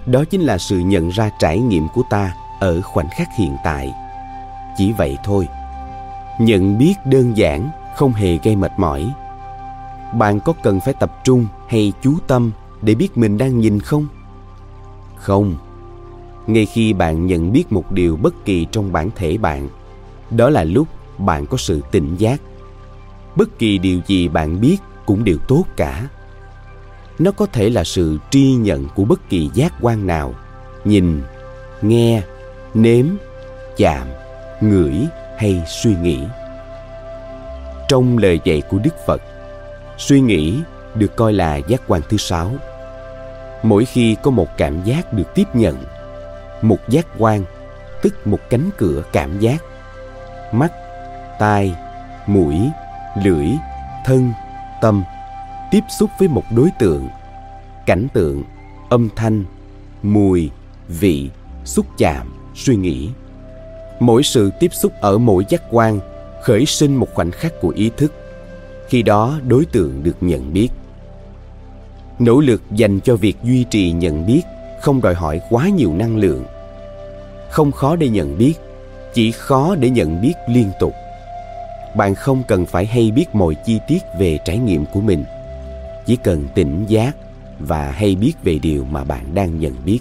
Đó 0.06 0.24
chính 0.30 0.40
là 0.40 0.58
sự 0.58 0.78
nhận 0.78 1.08
ra 1.08 1.30
trải 1.38 1.58
nghiệm 1.58 1.88
của 1.94 2.02
ta 2.10 2.34
ở 2.60 2.80
khoảnh 2.82 3.08
khắc 3.16 3.28
hiện 3.38 3.56
tại. 3.64 3.92
Chỉ 4.76 4.92
vậy 4.92 5.16
thôi. 5.24 5.48
Nhận 6.38 6.78
biết 6.78 6.94
đơn 7.04 7.36
giản 7.36 7.70
không 7.96 8.12
hề 8.12 8.38
gây 8.44 8.56
mệt 8.56 8.72
mỏi. 8.78 9.12
Bạn 10.14 10.40
có 10.40 10.52
cần 10.62 10.80
phải 10.80 10.94
tập 11.00 11.12
trung 11.24 11.46
hay 11.68 11.92
chú 12.02 12.14
tâm 12.26 12.50
để 12.82 12.94
biết 12.94 13.18
mình 13.18 13.38
đang 13.38 13.58
nhìn 13.58 13.80
không? 13.80 14.06
Không. 15.16 15.56
Ngay 16.46 16.66
khi 16.66 16.92
bạn 16.92 17.26
nhận 17.26 17.52
biết 17.52 17.72
một 17.72 17.92
điều 17.92 18.16
bất 18.16 18.44
kỳ 18.44 18.66
trong 18.72 18.92
bản 18.92 19.10
thể 19.16 19.38
bạn, 19.38 19.68
đó 20.30 20.50
là 20.50 20.64
lúc 20.64 20.88
bạn 21.18 21.46
có 21.46 21.56
sự 21.56 21.82
tỉnh 21.90 22.16
giác. 22.16 22.40
Bất 23.36 23.58
kỳ 23.58 23.78
điều 23.78 24.00
gì 24.06 24.28
bạn 24.28 24.60
biết 24.60 24.76
cũng 25.06 25.24
đều 25.24 25.38
tốt 25.48 25.64
cả. 25.76 26.08
Nó 27.18 27.30
có 27.30 27.46
thể 27.46 27.70
là 27.70 27.84
sự 27.84 28.18
tri 28.30 28.54
nhận 28.54 28.88
của 28.94 29.04
bất 29.04 29.28
kỳ 29.28 29.50
giác 29.54 29.72
quan 29.80 30.06
nào. 30.06 30.34
Nhìn, 30.84 31.22
nghe, 31.82 32.22
nếm, 32.74 33.06
chạm, 33.76 34.06
ngửi 34.60 34.94
hay 35.38 35.62
suy 35.82 35.94
nghĩ 36.02 36.18
trong 37.88 38.18
lời 38.18 38.40
dạy 38.44 38.62
của 38.70 38.78
đức 38.78 38.94
phật. 39.06 39.22
Suy 39.98 40.20
nghĩ 40.20 40.60
được 40.94 41.16
coi 41.16 41.32
là 41.32 41.56
giác 41.56 41.82
quan 41.88 42.02
thứ 42.08 42.16
sáu. 42.16 42.50
Mỗi 43.62 43.84
khi 43.84 44.16
có 44.22 44.30
một 44.30 44.48
cảm 44.56 44.84
giác 44.84 45.12
được 45.12 45.34
tiếp 45.34 45.44
nhận, 45.54 45.84
một 46.62 46.88
giác 46.88 47.06
quan, 47.18 47.44
tức 48.02 48.26
một 48.26 48.38
cánh 48.50 48.70
cửa 48.76 49.02
cảm 49.12 49.38
giác, 49.38 49.62
mắt, 50.52 50.72
tai, 51.38 51.74
mũi, 52.26 52.56
lưỡi, 53.24 53.46
thân, 54.04 54.32
tâm, 54.80 55.04
tiếp 55.70 55.80
xúc 55.98 56.10
với 56.18 56.28
một 56.28 56.44
đối 56.56 56.70
tượng, 56.78 57.08
cảnh 57.86 58.06
tượng, 58.14 58.42
âm 58.90 59.08
thanh, 59.16 59.44
mùi, 60.02 60.50
vị, 60.88 61.30
xúc 61.64 61.86
chạm, 61.98 62.34
suy 62.54 62.76
nghĩ. 62.76 63.10
Mỗi 64.00 64.22
sự 64.22 64.50
tiếp 64.60 64.70
xúc 64.72 64.92
ở 65.00 65.18
mỗi 65.18 65.44
giác 65.48 65.62
quan 65.70 66.00
khởi 66.44 66.66
sinh 66.66 66.96
một 66.96 67.14
khoảnh 67.14 67.30
khắc 67.30 67.60
của 67.60 67.68
ý 67.68 67.90
thức. 67.96 68.12
Khi 68.88 69.02
đó, 69.02 69.38
đối 69.48 69.64
tượng 69.64 70.02
được 70.02 70.16
nhận 70.20 70.52
biết. 70.52 70.68
Nỗ 72.18 72.40
lực 72.40 72.62
dành 72.70 73.00
cho 73.00 73.16
việc 73.16 73.36
duy 73.42 73.64
trì 73.64 73.92
nhận 73.92 74.26
biết 74.26 74.42
không 74.80 75.00
đòi 75.00 75.14
hỏi 75.14 75.40
quá 75.50 75.68
nhiều 75.68 75.92
năng 75.92 76.16
lượng. 76.16 76.44
Không 77.50 77.72
khó 77.72 77.96
để 77.96 78.08
nhận 78.08 78.38
biết, 78.38 78.54
chỉ 79.14 79.30
khó 79.30 79.74
để 79.74 79.90
nhận 79.90 80.22
biết 80.22 80.32
liên 80.48 80.70
tục. 80.80 80.92
Bạn 81.96 82.14
không 82.14 82.42
cần 82.48 82.66
phải 82.66 82.86
hay 82.86 83.10
biết 83.10 83.34
mọi 83.34 83.54
chi 83.66 83.78
tiết 83.88 84.02
về 84.18 84.38
trải 84.44 84.58
nghiệm 84.58 84.84
của 84.86 85.00
mình. 85.00 85.24
Chỉ 86.06 86.16
cần 86.16 86.44
tỉnh 86.54 86.84
giác 86.88 87.16
và 87.58 87.90
hay 87.90 88.14
biết 88.14 88.32
về 88.42 88.58
điều 88.58 88.84
mà 88.84 89.04
bạn 89.04 89.34
đang 89.34 89.60
nhận 89.60 89.74
biết. 89.84 90.00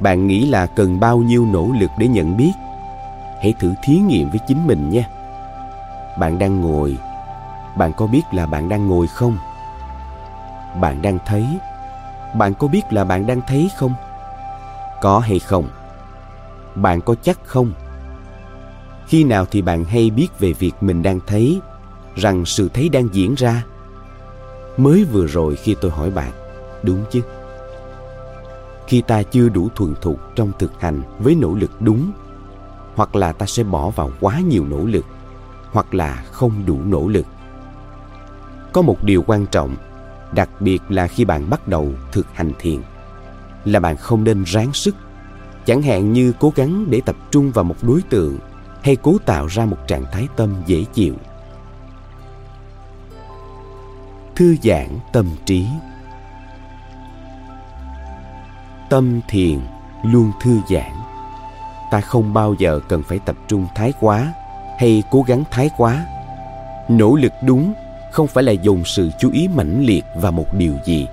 Bạn 0.00 0.26
nghĩ 0.26 0.46
là 0.46 0.66
cần 0.66 1.00
bao 1.00 1.18
nhiêu 1.18 1.46
nỗ 1.52 1.70
lực 1.80 1.90
để 1.98 2.08
nhận 2.08 2.36
biết? 2.36 2.52
Hãy 3.42 3.54
thử 3.58 3.74
thí 3.82 3.98
nghiệm 3.98 4.30
với 4.30 4.40
chính 4.46 4.66
mình 4.66 4.90
nhé 4.90 5.04
bạn 6.16 6.38
đang 6.38 6.60
ngồi, 6.60 6.98
bạn 7.76 7.92
có 7.92 8.06
biết 8.06 8.22
là 8.32 8.46
bạn 8.46 8.68
đang 8.68 8.86
ngồi 8.86 9.06
không? 9.06 9.36
Bạn 10.80 11.02
đang 11.02 11.18
thấy, 11.26 11.46
bạn 12.34 12.54
có 12.54 12.68
biết 12.68 12.92
là 12.92 13.04
bạn 13.04 13.26
đang 13.26 13.40
thấy 13.46 13.70
không? 13.76 13.94
Có 15.00 15.18
hay 15.18 15.38
không? 15.38 15.68
Bạn 16.74 17.00
có 17.00 17.14
chắc 17.22 17.38
không? 17.44 17.72
Khi 19.06 19.24
nào 19.24 19.46
thì 19.50 19.62
bạn 19.62 19.84
hay 19.84 20.10
biết 20.10 20.28
về 20.38 20.52
việc 20.52 20.72
mình 20.80 21.02
đang 21.02 21.20
thấy 21.26 21.60
rằng 22.14 22.44
sự 22.44 22.68
thấy 22.74 22.88
đang 22.88 23.08
diễn 23.12 23.34
ra? 23.34 23.64
Mới 24.76 25.04
vừa 25.04 25.26
rồi 25.26 25.56
khi 25.56 25.76
tôi 25.80 25.90
hỏi 25.90 26.10
bạn, 26.10 26.32
đúng 26.82 27.04
chứ? 27.10 27.22
Khi 28.86 29.02
ta 29.02 29.22
chưa 29.22 29.48
đủ 29.48 29.68
thuần 29.74 29.94
thục 30.00 30.18
trong 30.36 30.52
thực 30.58 30.80
hành 30.80 31.02
với 31.18 31.34
nỗ 31.34 31.54
lực 31.54 31.82
đúng 31.82 32.12
hoặc 32.94 33.16
là 33.16 33.32
ta 33.32 33.46
sẽ 33.46 33.62
bỏ 33.62 33.90
vào 33.90 34.10
quá 34.20 34.40
nhiều 34.40 34.64
nỗ 34.64 34.84
lực, 34.84 35.04
hoặc 35.72 35.94
là 35.94 36.22
không 36.30 36.66
đủ 36.66 36.78
nỗ 36.84 37.08
lực. 37.08 37.26
Có 38.72 38.82
một 38.82 39.04
điều 39.04 39.22
quan 39.26 39.46
trọng, 39.46 39.76
đặc 40.32 40.48
biệt 40.60 40.82
là 40.88 41.06
khi 41.06 41.24
bạn 41.24 41.50
bắt 41.50 41.68
đầu 41.68 41.92
thực 42.12 42.26
hành 42.34 42.52
thiền, 42.58 42.80
là 43.64 43.80
bạn 43.80 43.96
không 43.96 44.24
nên 44.24 44.44
ráng 44.44 44.72
sức. 44.72 44.96
Chẳng 45.66 45.82
hạn 45.82 46.12
như 46.12 46.32
cố 46.40 46.52
gắng 46.56 46.86
để 46.90 47.00
tập 47.06 47.16
trung 47.30 47.50
vào 47.50 47.64
một 47.64 47.76
đối 47.82 48.02
tượng 48.02 48.38
hay 48.82 48.96
cố 48.96 49.18
tạo 49.26 49.46
ra 49.46 49.64
một 49.64 49.76
trạng 49.86 50.04
thái 50.12 50.28
tâm 50.36 50.54
dễ 50.66 50.84
chịu. 50.84 51.14
Thư 54.36 54.56
giãn 54.62 54.88
tâm 55.12 55.26
trí. 55.44 55.66
Tâm 58.90 59.20
thiền 59.28 59.60
luôn 60.04 60.32
thư 60.40 60.60
giãn 60.70 61.01
ta 61.92 62.00
không 62.00 62.34
bao 62.34 62.54
giờ 62.58 62.80
cần 62.88 63.02
phải 63.02 63.18
tập 63.18 63.36
trung 63.48 63.66
thái 63.74 63.92
quá 64.00 64.32
hay 64.78 65.02
cố 65.10 65.22
gắng 65.22 65.44
thái 65.50 65.70
quá. 65.76 66.06
Nỗ 66.88 67.16
lực 67.16 67.32
đúng 67.42 67.72
không 68.10 68.26
phải 68.26 68.44
là 68.44 68.52
dồn 68.52 68.84
sự 68.84 69.10
chú 69.18 69.30
ý 69.32 69.48
mãnh 69.48 69.84
liệt 69.84 70.04
vào 70.16 70.32
một 70.32 70.46
điều 70.58 70.74
gì. 70.84 71.06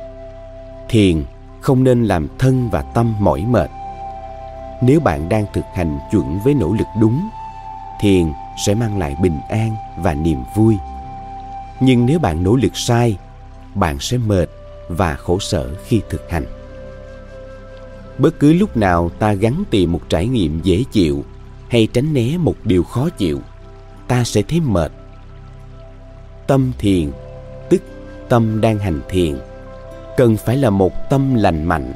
Thiền 0.90 1.24
không 1.62 1.84
nên 1.84 2.04
làm 2.04 2.28
thân 2.40 2.70
và 2.70 2.82
tâm 2.82 3.14
mỏi 3.20 3.46
mệt. 3.46 3.70
Nếu 4.82 5.00
bạn 5.00 5.30
đang 5.30 5.46
thực 5.54 5.66
hành 5.74 6.00
chuẩn 6.12 6.40
với 6.40 6.54
nỗ 6.54 6.74
lực 6.74 6.88
đúng, 7.00 7.30
thiền 8.02 8.34
sẽ 8.66 8.74
mang 8.76 8.98
lại 8.98 9.16
bình 9.22 9.40
an 9.50 9.76
và 9.98 10.14
niềm 10.14 10.44
vui. 10.56 10.78
Nhưng 11.80 12.06
nếu 12.06 12.20
bạn 12.20 12.44
nỗ 12.44 12.56
lực 12.56 12.78
sai, 12.78 13.18
bạn 13.76 14.00
sẽ 14.00 14.18
mệt 14.18 14.50
và 14.90 15.16
khổ 15.16 15.40
sở 15.40 15.76
khi 15.88 16.02
thực 16.10 16.30
hành 16.30 16.59
bất 18.20 18.40
cứ 18.40 18.54
lúc 18.54 18.78
nào 18.78 19.10
ta 19.10 19.34
gắn 19.34 19.64
tìm 19.70 19.92
một 19.92 20.02
trải 20.10 20.28
nghiệm 20.28 20.62
dễ 20.64 20.84
chịu 20.92 21.24
hay 21.70 21.88
tránh 21.94 22.14
né 22.14 22.38
một 22.38 22.56
điều 22.64 22.84
khó 22.84 23.10
chịu, 23.10 23.40
ta 24.08 24.24
sẽ 24.24 24.42
thấy 24.42 24.60
mệt. 24.60 24.92
Tâm 26.48 26.72
thiền, 26.78 27.12
tức 27.70 27.84
tâm 28.30 28.62
đang 28.62 28.80
hành 28.80 29.02
thiền, 29.10 29.38
cần 30.18 30.38
phải 30.38 30.58
là 30.58 30.70
một 30.70 31.10
tâm 31.10 31.36
lành 31.36 31.64
mạnh. 31.64 31.94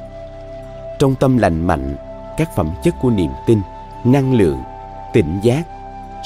Trong 0.98 1.14
tâm 1.14 1.38
lành 1.38 1.66
mạnh, 1.66 1.96
các 2.38 2.56
phẩm 2.56 2.70
chất 2.84 2.94
của 3.02 3.10
niềm 3.10 3.30
tin, 3.46 3.60
năng 4.04 4.34
lượng, 4.34 4.58
tỉnh 5.12 5.40
giác, 5.42 5.62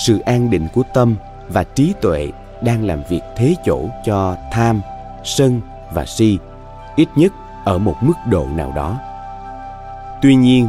sự 0.06 0.18
an 0.18 0.50
định 0.50 0.68
của 0.74 0.82
tâm 0.94 1.16
và 1.48 1.64
trí 1.64 1.92
tuệ 2.00 2.28
đang 2.62 2.84
làm 2.84 3.02
việc 3.08 3.22
thế 3.36 3.54
chỗ 3.64 3.88
cho 4.06 4.36
tham, 4.52 4.80
sân 5.24 5.60
và 5.92 6.04
si, 6.06 6.38
ít 6.96 7.08
nhất 7.16 7.32
ở 7.64 7.78
một 7.78 7.94
mức 8.00 8.14
độ 8.30 8.46
nào 8.54 8.72
đó 8.76 8.98
tuy 10.22 10.34
nhiên, 10.34 10.68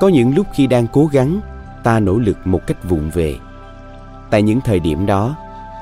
có 0.00 0.08
những 0.08 0.34
lúc 0.34 0.46
khi 0.52 0.66
đang 0.66 0.86
cố 0.92 1.06
gắng, 1.06 1.40
ta 1.82 2.00
nỗ 2.00 2.18
lực 2.18 2.46
một 2.46 2.60
cách 2.66 2.84
vụng 2.84 3.10
về. 3.10 3.36
Tại 4.30 4.42
những 4.42 4.60
thời 4.60 4.80
điểm 4.80 5.06
đó, 5.06 5.36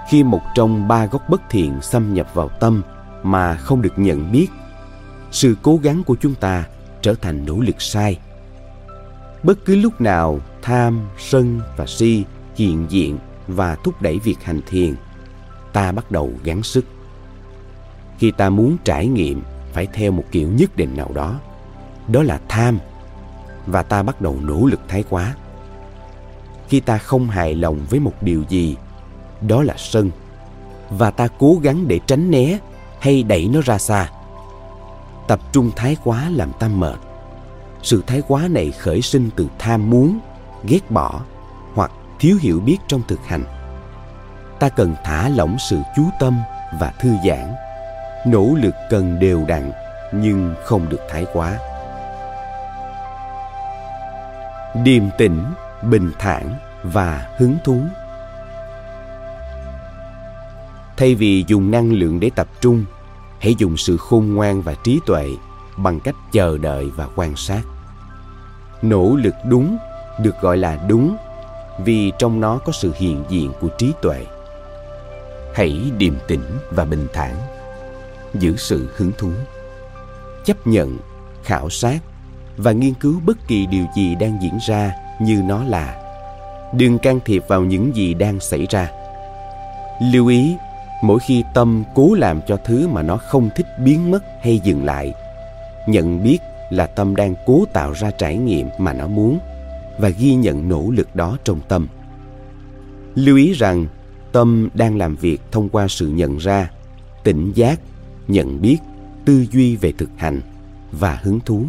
khi 0.08 0.22
một 0.22 0.40
trong 0.54 0.88
ba 0.88 1.06
gốc 1.06 1.28
bất 1.28 1.40
thiện 1.50 1.80
xâm 1.82 2.14
nhập 2.14 2.34
vào 2.34 2.48
tâm 2.48 2.82
mà 3.22 3.56
không 3.56 3.82
được 3.82 3.98
nhận 3.98 4.32
biết, 4.32 4.48
sự 5.30 5.56
cố 5.62 5.76
gắng 5.82 6.02
của 6.04 6.16
chúng 6.20 6.34
ta 6.34 6.64
trở 7.02 7.14
thành 7.14 7.46
nỗ 7.46 7.60
lực 7.60 7.82
sai. 7.82 8.18
Bất 9.42 9.64
cứ 9.64 9.76
lúc 9.76 10.00
nào, 10.00 10.40
tham, 10.62 11.00
sân 11.18 11.60
và 11.76 11.86
si 11.86 12.24
hiện 12.56 12.86
diện 12.88 13.18
và 13.48 13.76
thúc 13.84 14.02
đẩy 14.02 14.18
việc 14.18 14.44
hành 14.44 14.60
thiền, 14.66 14.94
ta 15.72 15.92
bắt 15.92 16.10
đầu 16.10 16.32
gắng 16.44 16.62
sức. 16.62 16.84
Khi 18.18 18.30
ta 18.30 18.50
muốn 18.50 18.76
trải 18.84 19.06
nghiệm 19.06 19.42
phải 19.72 19.86
theo 19.86 20.12
một 20.12 20.24
kiểu 20.30 20.48
nhất 20.48 20.76
định 20.76 20.96
nào 20.96 21.10
đó 21.14 21.38
đó 22.08 22.22
là 22.22 22.40
tham 22.48 22.78
và 23.70 23.82
ta 23.82 24.02
bắt 24.02 24.20
đầu 24.20 24.36
nỗ 24.42 24.66
lực 24.66 24.80
thái 24.88 25.04
quá. 25.10 25.34
Khi 26.68 26.80
ta 26.80 26.98
không 26.98 27.28
hài 27.28 27.54
lòng 27.54 27.78
với 27.90 28.00
một 28.00 28.12
điều 28.20 28.44
gì, 28.48 28.76
đó 29.40 29.62
là 29.62 29.74
sân, 29.76 30.10
và 30.90 31.10
ta 31.10 31.28
cố 31.38 31.58
gắng 31.62 31.88
để 31.88 32.00
tránh 32.06 32.30
né 32.30 32.58
hay 33.00 33.22
đẩy 33.22 33.48
nó 33.52 33.60
ra 33.64 33.78
xa. 33.78 34.10
Tập 35.28 35.40
trung 35.52 35.70
thái 35.76 35.96
quá 36.04 36.30
làm 36.30 36.52
ta 36.52 36.68
mệt. 36.68 36.96
Sự 37.82 38.02
thái 38.06 38.22
quá 38.28 38.48
này 38.50 38.70
khởi 38.70 39.02
sinh 39.02 39.30
từ 39.36 39.48
tham 39.58 39.90
muốn, 39.90 40.18
ghét 40.64 40.90
bỏ 40.90 41.20
hoặc 41.74 41.90
thiếu 42.18 42.36
hiểu 42.40 42.60
biết 42.60 42.76
trong 42.88 43.02
thực 43.08 43.26
hành. 43.26 43.44
Ta 44.58 44.68
cần 44.68 44.94
thả 45.04 45.28
lỏng 45.28 45.56
sự 45.70 45.78
chú 45.96 46.02
tâm 46.20 46.38
và 46.80 46.92
thư 47.00 47.10
giãn. 47.26 47.54
Nỗ 48.26 48.54
lực 48.62 48.74
cần 48.90 49.18
đều 49.18 49.44
đặn 49.48 49.72
nhưng 50.12 50.54
không 50.64 50.88
được 50.88 51.00
thái 51.10 51.26
quá 51.32 51.58
điềm 54.74 55.02
tĩnh, 55.18 55.44
bình 55.82 56.12
thản 56.18 56.54
và 56.82 57.28
hứng 57.38 57.56
thú. 57.64 57.80
Thay 60.96 61.14
vì 61.14 61.44
dùng 61.46 61.70
năng 61.70 61.92
lượng 61.92 62.20
để 62.20 62.30
tập 62.36 62.48
trung, 62.60 62.84
hãy 63.40 63.54
dùng 63.58 63.76
sự 63.76 63.96
khôn 63.96 64.34
ngoan 64.34 64.62
và 64.62 64.74
trí 64.74 65.00
tuệ 65.06 65.30
bằng 65.76 66.00
cách 66.00 66.14
chờ 66.32 66.58
đợi 66.58 66.90
và 66.96 67.08
quan 67.16 67.36
sát. 67.36 67.62
Nỗ 68.82 69.16
lực 69.16 69.34
đúng 69.44 69.78
được 70.20 70.40
gọi 70.40 70.56
là 70.56 70.78
đúng, 70.88 71.16
vì 71.84 72.12
trong 72.18 72.40
nó 72.40 72.58
có 72.58 72.72
sự 72.72 72.92
hiện 72.96 73.24
diện 73.28 73.52
của 73.60 73.68
trí 73.78 73.92
tuệ. 74.02 74.26
Hãy 75.54 75.90
điềm 75.98 76.14
tĩnh 76.26 76.44
và 76.70 76.84
bình 76.84 77.06
thản, 77.12 77.34
giữ 78.34 78.56
sự 78.56 78.88
hứng 78.96 79.12
thú. 79.18 79.30
Chấp 80.44 80.66
nhận, 80.66 80.98
khảo 81.44 81.70
sát 81.70 81.98
và 82.58 82.72
nghiên 82.72 82.94
cứu 82.94 83.20
bất 83.26 83.48
kỳ 83.48 83.66
điều 83.66 83.84
gì 83.96 84.14
đang 84.14 84.38
diễn 84.42 84.58
ra 84.66 84.94
như 85.20 85.42
nó 85.46 85.64
là. 85.64 85.96
Đừng 86.74 86.98
can 86.98 87.20
thiệp 87.24 87.44
vào 87.48 87.64
những 87.64 87.96
gì 87.96 88.14
đang 88.14 88.40
xảy 88.40 88.66
ra. 88.70 88.90
Lưu 90.12 90.26
ý, 90.26 90.56
mỗi 91.02 91.18
khi 91.18 91.44
tâm 91.54 91.84
cố 91.94 92.14
làm 92.14 92.40
cho 92.48 92.56
thứ 92.56 92.88
mà 92.88 93.02
nó 93.02 93.16
không 93.16 93.50
thích 93.56 93.66
biến 93.84 94.10
mất 94.10 94.24
hay 94.42 94.60
dừng 94.64 94.84
lại, 94.84 95.14
nhận 95.86 96.22
biết 96.22 96.38
là 96.70 96.86
tâm 96.86 97.16
đang 97.16 97.34
cố 97.46 97.64
tạo 97.72 97.92
ra 97.92 98.10
trải 98.10 98.36
nghiệm 98.36 98.68
mà 98.78 98.92
nó 98.92 99.06
muốn 99.06 99.38
và 99.98 100.08
ghi 100.08 100.34
nhận 100.34 100.68
nỗ 100.68 100.90
lực 100.90 101.16
đó 101.16 101.36
trong 101.44 101.60
tâm. 101.68 101.88
Lưu 103.14 103.36
ý 103.36 103.52
rằng, 103.52 103.86
tâm 104.32 104.68
đang 104.74 104.96
làm 104.96 105.16
việc 105.16 105.40
thông 105.50 105.68
qua 105.68 105.88
sự 105.88 106.08
nhận 106.08 106.38
ra, 106.38 106.70
tỉnh 107.24 107.52
giác, 107.54 107.80
nhận 108.28 108.60
biết, 108.60 108.78
tư 109.24 109.46
duy 109.52 109.76
về 109.76 109.92
thực 109.98 110.10
hành 110.16 110.40
và 110.92 111.18
hứng 111.22 111.40
thú 111.40 111.64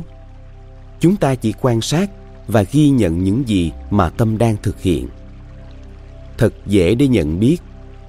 chúng 0.99 1.15
ta 1.15 1.35
chỉ 1.35 1.53
quan 1.61 1.81
sát 1.81 2.09
và 2.47 2.63
ghi 2.71 2.89
nhận 2.89 3.23
những 3.23 3.47
gì 3.47 3.71
mà 3.89 4.09
tâm 4.09 4.37
đang 4.37 4.55
thực 4.63 4.81
hiện. 4.81 5.07
Thật 6.37 6.53
dễ 6.65 6.95
để 6.95 7.07
nhận 7.07 7.39
biết, 7.39 7.57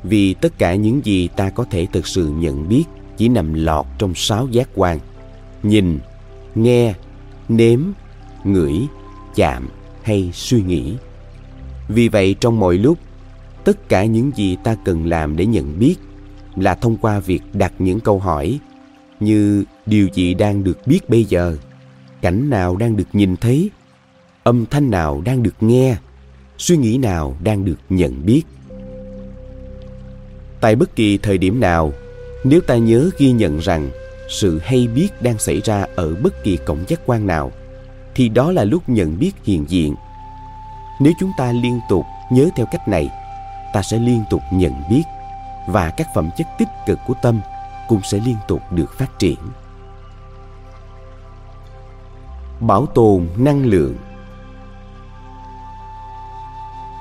vì 0.03 0.35
tất 0.35 0.59
cả 0.59 0.75
những 0.75 1.01
gì 1.05 1.29
ta 1.29 1.51
có 1.51 1.65
thể 1.65 1.87
thực 1.93 2.07
sự 2.07 2.29
nhận 2.29 2.69
biết 2.69 2.85
chỉ 3.17 3.29
nằm 3.29 3.55
lọt 3.55 3.87
trong 3.99 4.15
sáu 4.15 4.49
giác 4.49 4.69
quan. 4.75 4.99
Nhìn, 5.63 5.99
nghe, 6.55 6.95
nếm, 7.49 7.81
ngửi, 8.45 8.75
chạm 9.35 9.69
hay 10.03 10.31
suy 10.35 10.63
nghĩ. 10.63 10.95
Vì 11.89 12.09
vậy 12.09 12.35
trong 12.41 12.61
mọi 12.61 12.79
lúc, 12.79 12.99
tất 13.65 13.89
cả 13.89 14.05
những 14.05 14.31
gì 14.37 14.57
ta 14.65 14.77
cần 14.85 15.07
làm 15.07 15.37
để 15.37 15.47
nhận 15.47 15.79
biết 15.79 15.95
là 16.57 16.75
thông 16.75 16.97
qua 16.97 17.21
việc 17.21 17.43
đặt 17.53 17.73
những 17.79 18.01
câu 18.01 18.19
hỏi 18.19 18.59
như 19.21 19.65
điều 19.87 20.09
gì 20.15 20.35
đang 20.35 20.65
được 20.65 20.87
biết 20.87 21.11
bây 21.11 21.25
giờ? 21.25 21.57
Cảnh 22.23 22.51
nào 22.51 22.77
đang 22.77 22.97
được 22.97 23.09
nhìn 23.13 23.37
thấy, 23.37 23.71
âm 24.43 24.67
thanh 24.67 24.91
nào 24.91 25.23
đang 25.25 25.43
được 25.43 25.55
nghe, 25.61 25.97
suy 26.59 26.77
nghĩ 26.77 26.99
nào 26.99 27.37
đang 27.43 27.65
được 27.65 27.79
nhận 27.89 28.27
biết. 28.27 28.43
Tại 30.61 30.77
bất 30.77 30.97
kỳ 30.97 31.19
thời 31.19 31.39
điểm 31.39 31.61
nào, 31.61 31.93
nếu 32.45 32.61
ta 32.61 32.77
nhớ 32.77 33.11
ghi 33.19 33.33
nhận 33.33 33.59
rằng 33.59 33.91
sự 34.29 34.61
hay 34.65 34.89
biết 34.95 35.09
đang 35.23 35.39
xảy 35.39 35.61
ra 35.61 35.87
ở 35.97 36.15
bất 36.15 36.45
kỳ 36.45 36.57
cổng 36.57 36.85
giác 36.89 37.01
quan 37.07 37.27
nào, 37.27 37.53
thì 38.15 38.29
đó 38.29 38.53
là 38.53 38.65
lúc 38.65 38.89
nhận 38.89 39.19
biết 39.19 39.33
hiện 39.45 39.65
diện. 39.69 39.95
Nếu 41.01 41.13
chúng 41.21 41.31
ta 41.39 41.53
liên 41.53 41.81
tục 41.89 42.05
nhớ 42.33 42.49
theo 42.57 42.67
cách 42.73 42.89
này, 42.89 43.09
ta 43.73 43.83
sẽ 43.83 43.99
liên 43.99 44.25
tục 44.31 44.41
nhận 44.53 44.73
biết 44.91 45.03
và 45.67 45.91
các 45.91 46.09
phẩm 46.15 46.31
chất 46.37 46.47
tích 46.59 46.69
cực 46.87 46.99
của 47.07 47.15
tâm 47.23 47.41
cũng 47.89 48.01
sẽ 48.03 48.19
liên 48.27 48.37
tục 48.49 48.63
được 48.73 48.99
phát 48.99 49.19
triển 49.19 49.39
bảo 52.61 52.87
tồn 52.87 53.29
năng 53.37 53.65
lượng. 53.65 53.97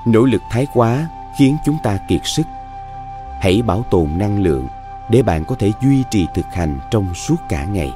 Nỗ 0.06 0.20
lực 0.20 0.40
thái 0.50 0.66
quá 0.74 1.08
khiến 1.38 1.56
chúng 1.66 1.76
ta 1.82 1.98
kiệt 2.08 2.20
sức. 2.24 2.46
Hãy 3.40 3.62
bảo 3.62 3.84
tồn 3.90 4.08
năng 4.18 4.42
lượng 4.42 4.66
để 5.10 5.22
bạn 5.22 5.44
có 5.44 5.54
thể 5.54 5.72
duy 5.82 6.02
trì 6.10 6.26
thực 6.34 6.46
hành 6.52 6.78
trong 6.90 7.14
suốt 7.14 7.36
cả 7.48 7.64
ngày. 7.64 7.92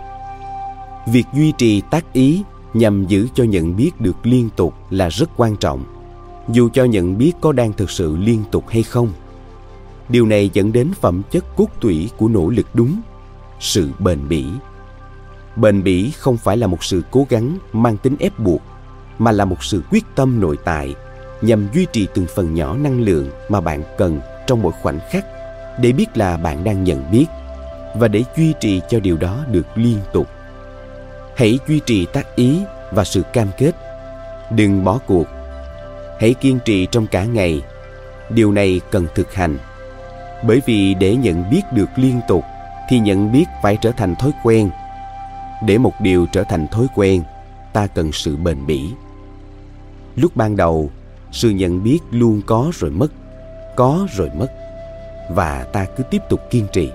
Việc 1.07 1.27
duy 1.33 1.53
trì 1.53 1.81
tác 1.81 2.13
ý 2.13 2.43
nhằm 2.75 3.07
giữ 3.07 3.29
cho 3.35 3.45
nhận 3.45 3.77
biết 3.77 4.01
được 4.01 4.27
liên 4.27 4.49
tục 4.57 4.75
là 4.91 5.09
rất 5.09 5.31
quan 5.37 5.57
trọng, 5.57 5.85
dù 6.49 6.69
cho 6.73 6.85
nhận 6.85 7.19
biết 7.19 7.33
có 7.41 7.53
đang 7.53 7.73
thực 7.73 7.91
sự 7.91 8.17
liên 8.17 8.45
tục 8.51 8.69
hay 8.69 8.83
không. 8.83 9.09
Điều 10.09 10.27
này 10.27 10.51
dẫn 10.53 10.73
đến 10.73 10.93
phẩm 11.01 11.23
chất 11.31 11.57
cốt 11.57 11.69
tủy 11.81 12.11
của 12.17 12.29
nỗ 12.29 12.49
lực 12.49 12.67
đúng, 12.75 13.01
sự 13.61 13.91
bền 13.99 14.29
bỉ 14.29 14.47
bền 15.57 15.83
bỉ 15.83 16.11
không 16.11 16.37
phải 16.37 16.57
là 16.57 16.67
một 16.67 16.85
sự 16.85 17.03
cố 17.11 17.27
gắng 17.31 17.59
mang 17.73 17.97
tính 17.97 18.17
ép 18.21 18.39
buộc, 18.39 18.63
mà 19.19 19.33
là 19.33 19.45
một 19.45 19.65
sự 19.65 19.83
quyết 19.91 20.05
tâm 20.15 20.41
nội 20.41 20.59
tại 20.65 20.95
nhằm 21.43 21.69
duy 21.75 21.87
trì 21.93 22.07
từng 22.15 22.27
phần 22.35 22.55
nhỏ 22.55 22.77
năng 22.77 23.01
lượng 23.01 23.31
mà 23.49 23.61
bạn 23.61 23.83
cần 23.99 24.21
trong 24.47 24.63
mỗi 24.63 24.73
khoảnh 24.83 24.99
khắc 25.11 25.25
để 25.81 25.93
biết 25.93 26.17
là 26.17 26.37
bạn 26.37 26.65
đang 26.65 26.85
nhận 26.85 27.11
biết 27.11 27.27
và 27.95 28.09
để 28.09 28.25
duy 28.37 28.55
trì 28.61 28.81
cho 28.89 29.01
điều 29.01 29.17
đó 29.17 29.45
được 29.51 29.67
liên 29.75 29.99
tục. 30.13 30.27
Hãy 31.37 31.59
duy 31.69 31.81
trì 31.87 32.07
tác 32.07 32.37
ý 32.37 32.61
và 32.93 33.05
sự 33.05 33.23
cam 33.33 33.49
kết. 33.59 33.73
Đừng 34.51 34.85
bỏ 34.85 34.99
cuộc. 35.07 35.27
Hãy 36.21 36.35
kiên 36.35 36.59
trì 36.65 36.87
trong 36.87 37.07
cả 37.07 37.25
ngày. 37.25 37.63
Điều 38.31 38.53
này 38.53 38.81
cần 38.91 39.07
thực 39.15 39.35
hành. 39.35 39.59
Bởi 40.43 40.63
vì 40.67 40.95
để 40.95 41.17
nhận 41.17 41.51
biết 41.51 41.63
được 41.73 41.89
liên 41.97 42.21
tục 42.29 42.45
thì 42.89 42.99
nhận 42.99 43.33
biết 43.33 43.45
phải 43.63 43.79
trở 43.81 43.91
thành 43.91 44.15
thói 44.17 44.33
quen 44.43 44.71
để 45.67 45.79
một 45.79 45.93
điều 46.01 46.27
trở 46.33 46.45
thành 46.45 46.69
thói 46.69 46.87
quen, 46.95 47.23
ta 47.73 47.87
cần 47.87 48.13
sự 48.13 48.37
bền 48.37 48.67
bỉ. 48.67 48.91
Lúc 50.17 50.37
ban 50.37 50.57
đầu, 50.57 50.91
sự 51.33 51.51
nhận 51.51 51.83
biết 51.85 51.99
luôn 52.11 52.41
có 52.47 52.71
rồi 52.79 52.91
mất, 52.91 53.13
có 53.77 54.07
rồi 54.17 54.31
mất, 54.35 54.49
và 55.31 55.67
ta 55.73 55.87
cứ 55.97 56.03
tiếp 56.03 56.23
tục 56.29 56.41
kiên 56.51 56.67
trì. 56.73 56.91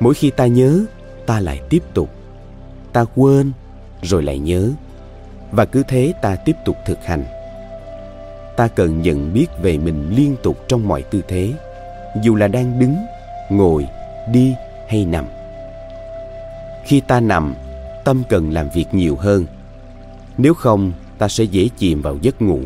Mỗi 0.00 0.14
khi 0.14 0.30
ta 0.30 0.46
nhớ, 0.46 0.84
ta 1.26 1.40
lại 1.40 1.60
tiếp 1.70 1.82
tục. 1.94 2.10
Ta 2.92 3.04
quên, 3.16 3.52
rồi 4.02 4.22
lại 4.22 4.38
nhớ, 4.38 4.70
và 5.50 5.64
cứ 5.64 5.82
thế 5.88 6.12
ta 6.22 6.36
tiếp 6.36 6.56
tục 6.64 6.76
thực 6.86 7.04
hành. 7.04 7.24
Ta 8.56 8.68
cần 8.68 9.02
nhận 9.02 9.32
biết 9.32 9.46
về 9.62 9.78
mình 9.78 10.10
liên 10.16 10.36
tục 10.42 10.56
trong 10.68 10.88
mọi 10.88 11.02
tư 11.02 11.22
thế, 11.28 11.52
dù 12.22 12.34
là 12.34 12.48
đang 12.48 12.78
đứng, 12.78 12.96
ngồi, 13.50 13.88
đi 14.32 14.54
hay 14.88 15.04
nằm. 15.04 15.26
Khi 16.84 17.00
ta 17.00 17.20
nằm 17.20 17.54
tâm 18.04 18.22
cần 18.28 18.50
làm 18.50 18.68
việc 18.74 18.94
nhiều 18.94 19.16
hơn. 19.16 19.46
Nếu 20.38 20.54
không, 20.54 20.92
ta 21.18 21.28
sẽ 21.28 21.44
dễ 21.44 21.68
chìm 21.76 22.02
vào 22.02 22.16
giấc 22.22 22.42
ngủ. 22.42 22.60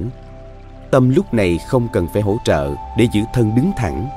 Tâm 0.90 1.10
lúc 1.10 1.34
này 1.34 1.58
không 1.68 1.88
cần 1.92 2.06
phải 2.12 2.22
hỗ 2.22 2.36
trợ 2.44 2.74
để 2.98 3.08
giữ 3.12 3.20
thân 3.34 3.54
đứng 3.56 3.72
thẳng, 3.76 4.08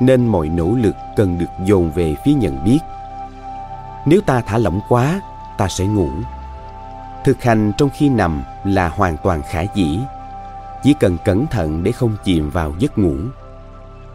nên 0.00 0.26
mọi 0.26 0.48
nỗ 0.48 0.74
lực 0.74 0.94
cần 1.16 1.38
được 1.38 1.66
dồn 1.66 1.90
về 1.90 2.14
phía 2.24 2.32
nhận 2.32 2.64
biết. 2.64 2.78
Nếu 4.06 4.20
ta 4.20 4.40
thả 4.40 4.58
lỏng 4.58 4.80
quá, 4.88 5.20
ta 5.58 5.68
sẽ 5.68 5.86
ngủ. 5.86 6.08
Thực 7.24 7.42
hành 7.42 7.72
trong 7.78 7.90
khi 7.98 8.08
nằm 8.08 8.42
là 8.64 8.88
hoàn 8.88 9.16
toàn 9.22 9.42
khả 9.50 9.62
dĩ. 9.74 9.98
Chỉ 10.82 10.94
cần 11.00 11.16
cẩn 11.24 11.46
thận 11.46 11.82
để 11.82 11.92
không 11.92 12.16
chìm 12.24 12.50
vào 12.50 12.74
giấc 12.78 12.98
ngủ. 12.98 13.16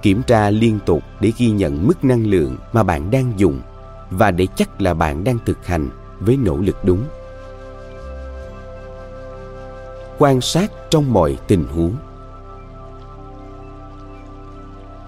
Kiểm 0.01 0.23
tra 0.23 0.49
liên 0.49 0.79
tục 0.85 1.03
để 1.19 1.31
ghi 1.37 1.49
nhận 1.49 1.87
mức 1.87 2.03
năng 2.03 2.25
lượng 2.25 2.57
mà 2.73 2.83
bạn 2.83 3.11
đang 3.11 3.33
dùng 3.37 3.61
và 4.09 4.31
để 4.31 4.47
chắc 4.55 4.81
là 4.81 4.93
bạn 4.93 5.23
đang 5.23 5.37
thực 5.45 5.67
hành 5.67 5.89
với 6.19 6.37
nỗ 6.37 6.57
lực 6.57 6.77
đúng. 6.83 7.03
Quan 10.17 10.41
sát 10.41 10.71
trong 10.89 11.13
mọi 11.13 11.37
tình 11.47 11.65
huống. 11.67 11.95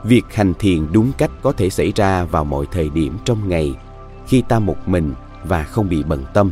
Việc 0.03 0.25
hành 0.33 0.53
thiền 0.59 0.87
đúng 0.91 1.11
cách 1.17 1.31
có 1.41 1.51
thể 1.51 1.69
xảy 1.69 1.93
ra 1.95 2.23
vào 2.23 2.43
mọi 2.45 2.65
thời 2.71 2.89
điểm 2.89 3.17
trong 3.25 3.49
ngày 3.49 3.75
khi 4.27 4.41
ta 4.41 4.59
một 4.59 4.77
mình 4.85 5.13
và 5.43 5.63
không 5.63 5.89
bị 5.89 6.03
bận 6.03 6.25
tâm. 6.33 6.51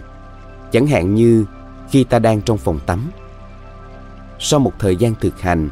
Chẳng 0.71 0.87
hạn 0.87 1.15
như 1.15 1.45
khi 1.89 2.03
ta 2.03 2.19
đang 2.19 2.41
trong 2.41 2.57
phòng 2.57 2.79
tắm. 2.85 3.11
Sau 4.39 4.59
một 4.59 4.73
thời 4.79 4.95
gian 4.95 5.15
thực 5.21 5.41
hành, 5.41 5.69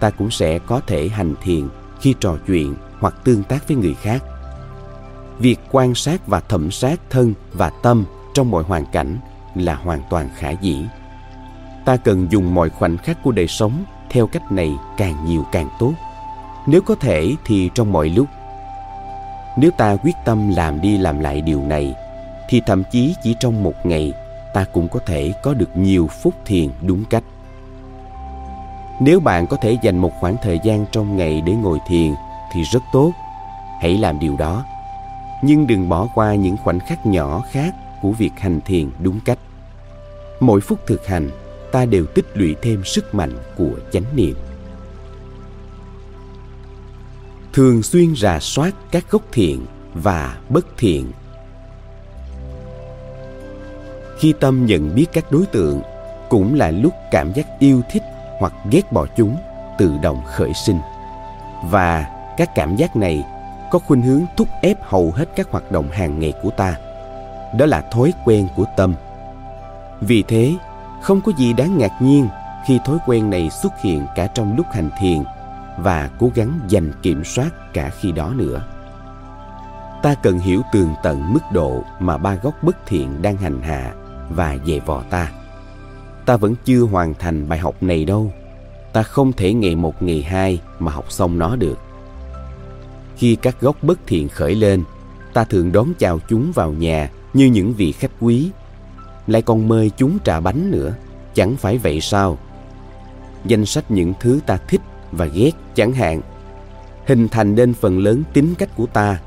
ta 0.00 0.10
cũng 0.10 0.30
sẽ 0.30 0.58
có 0.58 0.80
thể 0.86 1.08
hành 1.08 1.34
thiền 1.42 1.68
khi 2.00 2.14
trò 2.20 2.36
chuyện 2.46 2.74
hoặc 2.98 3.14
tương 3.24 3.42
tác 3.42 3.68
với 3.68 3.76
người 3.76 3.94
khác. 3.94 4.24
Việc 5.38 5.60
quan 5.70 5.94
sát 5.94 6.26
và 6.26 6.40
thẩm 6.40 6.70
sát 6.70 7.00
thân 7.10 7.34
và 7.52 7.70
tâm 7.82 8.04
trong 8.34 8.50
mọi 8.50 8.62
hoàn 8.62 8.86
cảnh 8.86 9.18
là 9.54 9.74
hoàn 9.74 10.00
toàn 10.10 10.28
khả 10.34 10.50
dĩ. 10.50 10.84
Ta 11.84 11.96
cần 11.96 12.26
dùng 12.30 12.54
mọi 12.54 12.70
khoảnh 12.70 12.98
khắc 12.98 13.22
của 13.22 13.32
đời 13.32 13.46
sống 13.48 13.72
theo 14.10 14.26
cách 14.26 14.52
này 14.52 14.72
càng 14.96 15.24
nhiều 15.24 15.44
càng 15.52 15.68
tốt. 15.78 15.92
Nếu 16.66 16.80
có 16.82 16.94
thể 16.94 17.34
thì 17.44 17.70
trong 17.74 17.92
mọi 17.92 18.08
lúc. 18.08 18.26
Nếu 19.56 19.70
ta 19.70 19.96
quyết 19.96 20.16
tâm 20.24 20.50
làm 20.56 20.80
đi 20.80 20.98
làm 20.98 21.20
lại 21.20 21.40
điều 21.40 21.62
này, 21.62 21.94
thì 22.48 22.62
thậm 22.66 22.82
chí 22.92 23.14
chỉ 23.22 23.36
trong 23.40 23.62
một 23.62 23.74
ngày, 23.84 24.12
ta 24.54 24.64
cũng 24.72 24.88
có 24.88 25.00
thể 25.06 25.32
có 25.42 25.54
được 25.54 25.76
nhiều 25.76 26.08
phút 26.22 26.34
thiền 26.46 26.70
đúng 26.82 27.04
cách. 27.10 27.24
Nếu 29.00 29.20
bạn 29.20 29.46
có 29.46 29.56
thể 29.56 29.76
dành 29.82 29.98
một 29.98 30.12
khoảng 30.20 30.36
thời 30.42 30.60
gian 30.62 30.86
trong 30.92 31.16
ngày 31.16 31.40
để 31.40 31.52
ngồi 31.52 31.78
thiền 31.86 32.14
thì 32.52 32.62
rất 32.62 32.82
tốt. 32.92 33.12
Hãy 33.80 33.98
làm 33.98 34.18
điều 34.18 34.36
đó. 34.36 34.64
Nhưng 35.42 35.66
đừng 35.66 35.88
bỏ 35.88 36.08
qua 36.14 36.34
những 36.34 36.56
khoảnh 36.56 36.80
khắc 36.80 37.06
nhỏ 37.06 37.42
khác 37.50 37.74
của 38.02 38.12
việc 38.12 38.30
hành 38.38 38.60
thiền 38.60 38.90
đúng 39.02 39.20
cách. 39.24 39.38
Mỗi 40.40 40.60
phút 40.60 40.86
thực 40.86 41.06
hành, 41.06 41.30
ta 41.72 41.84
đều 41.84 42.06
tích 42.06 42.26
lũy 42.34 42.54
thêm 42.62 42.84
sức 42.84 43.14
mạnh 43.14 43.32
của 43.56 43.72
chánh 43.92 44.04
niệm. 44.14 44.34
Thường 47.52 47.82
xuyên 47.82 48.14
rà 48.16 48.40
soát 48.40 48.74
các 48.90 49.10
gốc 49.10 49.22
thiện 49.32 49.66
và 49.94 50.38
bất 50.48 50.66
thiện. 50.78 51.12
Khi 54.18 54.34
tâm 54.40 54.66
nhận 54.66 54.94
biết 54.94 55.06
các 55.12 55.32
đối 55.32 55.46
tượng, 55.46 55.82
cũng 56.28 56.54
là 56.54 56.70
lúc 56.70 56.92
cảm 57.10 57.32
giác 57.32 57.46
yêu 57.58 57.82
thích 57.90 58.02
hoặc 58.38 58.52
ghét 58.70 58.92
bỏ 58.92 59.06
chúng 59.16 59.36
tự 59.78 59.92
động 60.02 60.22
khởi 60.26 60.52
sinh. 60.66 60.78
Và 61.64 62.06
các 62.36 62.50
cảm 62.54 62.76
giác 62.76 62.96
này 62.96 63.24
có 63.70 63.78
khuynh 63.78 64.02
hướng 64.02 64.24
thúc 64.36 64.48
ép 64.62 64.82
hầu 64.82 65.10
hết 65.10 65.28
các 65.36 65.50
hoạt 65.50 65.72
động 65.72 65.88
hàng 65.88 66.20
ngày 66.20 66.32
của 66.42 66.50
ta 66.50 66.76
đó 67.58 67.66
là 67.66 67.80
thói 67.80 68.12
quen 68.24 68.48
của 68.56 68.64
tâm. 68.76 68.94
Vì 70.00 70.22
thế, 70.22 70.54
không 71.02 71.20
có 71.20 71.32
gì 71.36 71.52
đáng 71.52 71.78
ngạc 71.78 72.02
nhiên 72.02 72.28
khi 72.66 72.78
thói 72.84 72.98
quen 73.06 73.30
này 73.30 73.50
xuất 73.50 73.72
hiện 73.82 74.06
cả 74.16 74.26
trong 74.26 74.56
lúc 74.56 74.66
hành 74.72 74.90
thiền 75.00 75.24
và 75.78 76.10
cố 76.18 76.30
gắng 76.34 76.60
giành 76.70 76.92
kiểm 77.02 77.24
soát 77.24 77.50
cả 77.72 77.90
khi 78.00 78.12
đó 78.12 78.32
nữa. 78.36 78.62
Ta 80.02 80.14
cần 80.14 80.38
hiểu 80.38 80.62
tường 80.72 80.94
tận 81.02 81.32
mức 81.32 81.40
độ 81.52 81.84
mà 81.98 82.18
ba 82.18 82.34
góc 82.34 82.54
bất 82.62 82.76
thiện 82.86 83.22
đang 83.22 83.36
hành 83.36 83.62
hạ 83.62 83.94
và 84.30 84.56
dè 84.66 84.78
vò 84.78 85.02
ta. 85.10 85.32
Ta 86.26 86.36
vẫn 86.36 86.54
chưa 86.64 86.80
hoàn 86.80 87.14
thành 87.14 87.48
bài 87.48 87.58
học 87.58 87.82
này 87.82 88.04
đâu. 88.04 88.32
Ta 88.92 89.02
không 89.02 89.32
thể 89.32 89.54
ngày 89.54 89.76
một, 89.76 90.02
ngày 90.02 90.22
hai 90.22 90.60
mà 90.78 90.92
học 90.92 91.12
xong 91.12 91.38
nó 91.38 91.56
được. 91.56 91.78
Khi 93.16 93.36
các 93.36 93.60
gốc 93.60 93.76
bất 93.82 93.98
thiện 94.06 94.28
khởi 94.28 94.54
lên, 94.54 94.84
ta 95.32 95.44
thường 95.44 95.72
đón 95.72 95.92
chào 95.98 96.18
chúng 96.28 96.52
vào 96.54 96.72
nhà 96.72 97.10
như 97.34 97.46
những 97.46 97.74
vị 97.74 97.92
khách 97.92 98.10
quý. 98.20 98.50
Lại 99.26 99.42
còn 99.42 99.68
mời 99.68 99.90
chúng 99.96 100.18
trà 100.24 100.40
bánh 100.40 100.70
nữa, 100.70 100.94
chẳng 101.34 101.56
phải 101.56 101.78
vậy 101.78 102.00
sao? 102.00 102.38
Danh 103.44 103.66
sách 103.66 103.90
những 103.90 104.12
thứ 104.20 104.40
ta 104.46 104.56
thích 104.68 104.80
và 105.12 105.26
ghét 105.26 105.50
chẳng 105.74 105.92
hạn, 105.92 106.20
hình 107.06 107.28
thành 107.28 107.54
nên 107.54 107.74
phần 107.74 107.98
lớn 107.98 108.22
tính 108.32 108.54
cách 108.58 108.76
của 108.76 108.86
ta 108.86 109.20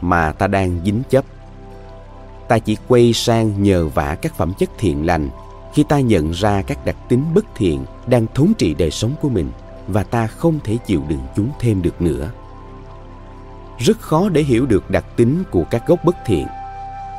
mà 0.00 0.32
ta 0.32 0.46
đang 0.46 0.80
dính 0.84 1.02
chấp 1.10 1.24
ta 2.48 2.58
chỉ 2.58 2.76
quay 2.88 3.12
sang 3.12 3.62
nhờ 3.62 3.88
vả 3.88 4.16
các 4.22 4.34
phẩm 4.34 4.52
chất 4.58 4.70
thiện 4.78 5.06
lành 5.06 5.30
khi 5.74 5.82
ta 5.82 6.00
nhận 6.00 6.30
ra 6.30 6.62
các 6.62 6.84
đặc 6.84 6.96
tính 7.08 7.24
bất 7.34 7.44
thiện 7.54 7.84
đang 8.06 8.26
thống 8.34 8.52
trị 8.58 8.74
đời 8.74 8.90
sống 8.90 9.14
của 9.22 9.28
mình 9.28 9.50
và 9.88 10.02
ta 10.02 10.26
không 10.26 10.58
thể 10.64 10.76
chịu 10.86 11.02
đựng 11.08 11.22
chúng 11.36 11.50
thêm 11.60 11.82
được 11.82 12.02
nữa. 12.02 12.30
Rất 13.78 14.00
khó 14.00 14.28
để 14.28 14.42
hiểu 14.42 14.66
được 14.66 14.90
đặc 14.90 15.04
tính 15.16 15.42
của 15.50 15.64
các 15.70 15.86
gốc 15.86 16.04
bất 16.04 16.16
thiện 16.26 16.46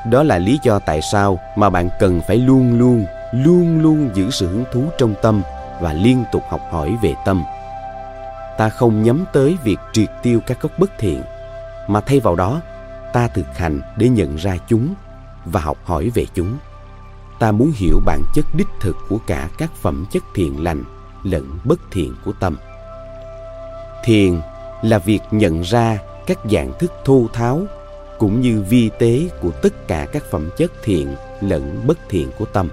đó 0.09 0.23
là 0.23 0.37
lý 0.37 0.59
do 0.63 0.79
tại 0.79 1.01
sao 1.01 1.39
mà 1.55 1.69
bạn 1.69 1.89
cần 1.99 2.21
phải 2.27 2.37
luôn 2.37 2.79
luôn 2.79 3.05
luôn 3.31 3.81
luôn 3.81 4.09
giữ 4.13 4.29
sự 4.31 4.47
hứng 4.47 4.63
thú 4.71 4.83
trong 4.97 5.13
tâm 5.21 5.41
và 5.81 5.93
liên 5.93 6.23
tục 6.31 6.43
học 6.49 6.61
hỏi 6.71 6.95
về 7.01 7.13
tâm. 7.25 7.43
Ta 8.58 8.69
không 8.69 9.03
nhắm 9.03 9.25
tới 9.33 9.58
việc 9.63 9.79
triệt 9.93 10.10
tiêu 10.23 10.39
các 10.47 10.62
gốc 10.62 10.71
bất 10.79 10.91
thiện, 10.99 11.21
mà 11.87 12.01
thay 12.01 12.19
vào 12.19 12.35
đó, 12.35 12.62
ta 13.13 13.27
thực 13.27 13.58
hành 13.58 13.81
để 13.97 14.10
nhận 14.10 14.35
ra 14.35 14.58
chúng 14.67 14.93
và 15.45 15.60
học 15.60 15.77
hỏi 15.83 16.12
về 16.13 16.25
chúng. 16.33 16.58
Ta 17.39 17.51
muốn 17.51 17.71
hiểu 17.75 17.99
bản 18.05 18.21
chất 18.33 18.45
đích 18.53 18.67
thực 18.79 18.95
của 19.10 19.17
cả 19.27 19.49
các 19.58 19.71
phẩm 19.81 20.05
chất 20.12 20.23
thiện 20.35 20.63
lành 20.63 20.83
lẫn 21.23 21.60
bất 21.63 21.79
thiện 21.91 22.15
của 22.25 22.31
tâm. 22.39 22.58
Thiền 24.03 24.41
là 24.81 24.97
việc 24.97 25.21
nhận 25.31 25.62
ra 25.62 25.97
các 26.27 26.37
dạng 26.51 26.71
thức 26.79 26.91
thô 27.05 27.27
tháo 27.33 27.62
cũng 28.19 28.41
như 28.41 28.61
vi 28.69 28.89
tế 28.99 29.29
của 29.41 29.51
tất 29.51 29.87
cả 29.87 30.07
các 30.11 30.23
phẩm 30.31 30.49
chất 30.57 30.71
thiện 30.83 31.15
lẫn 31.41 31.83
bất 31.87 31.97
thiện 32.09 32.29
của 32.39 32.45
tâm, 32.45 32.69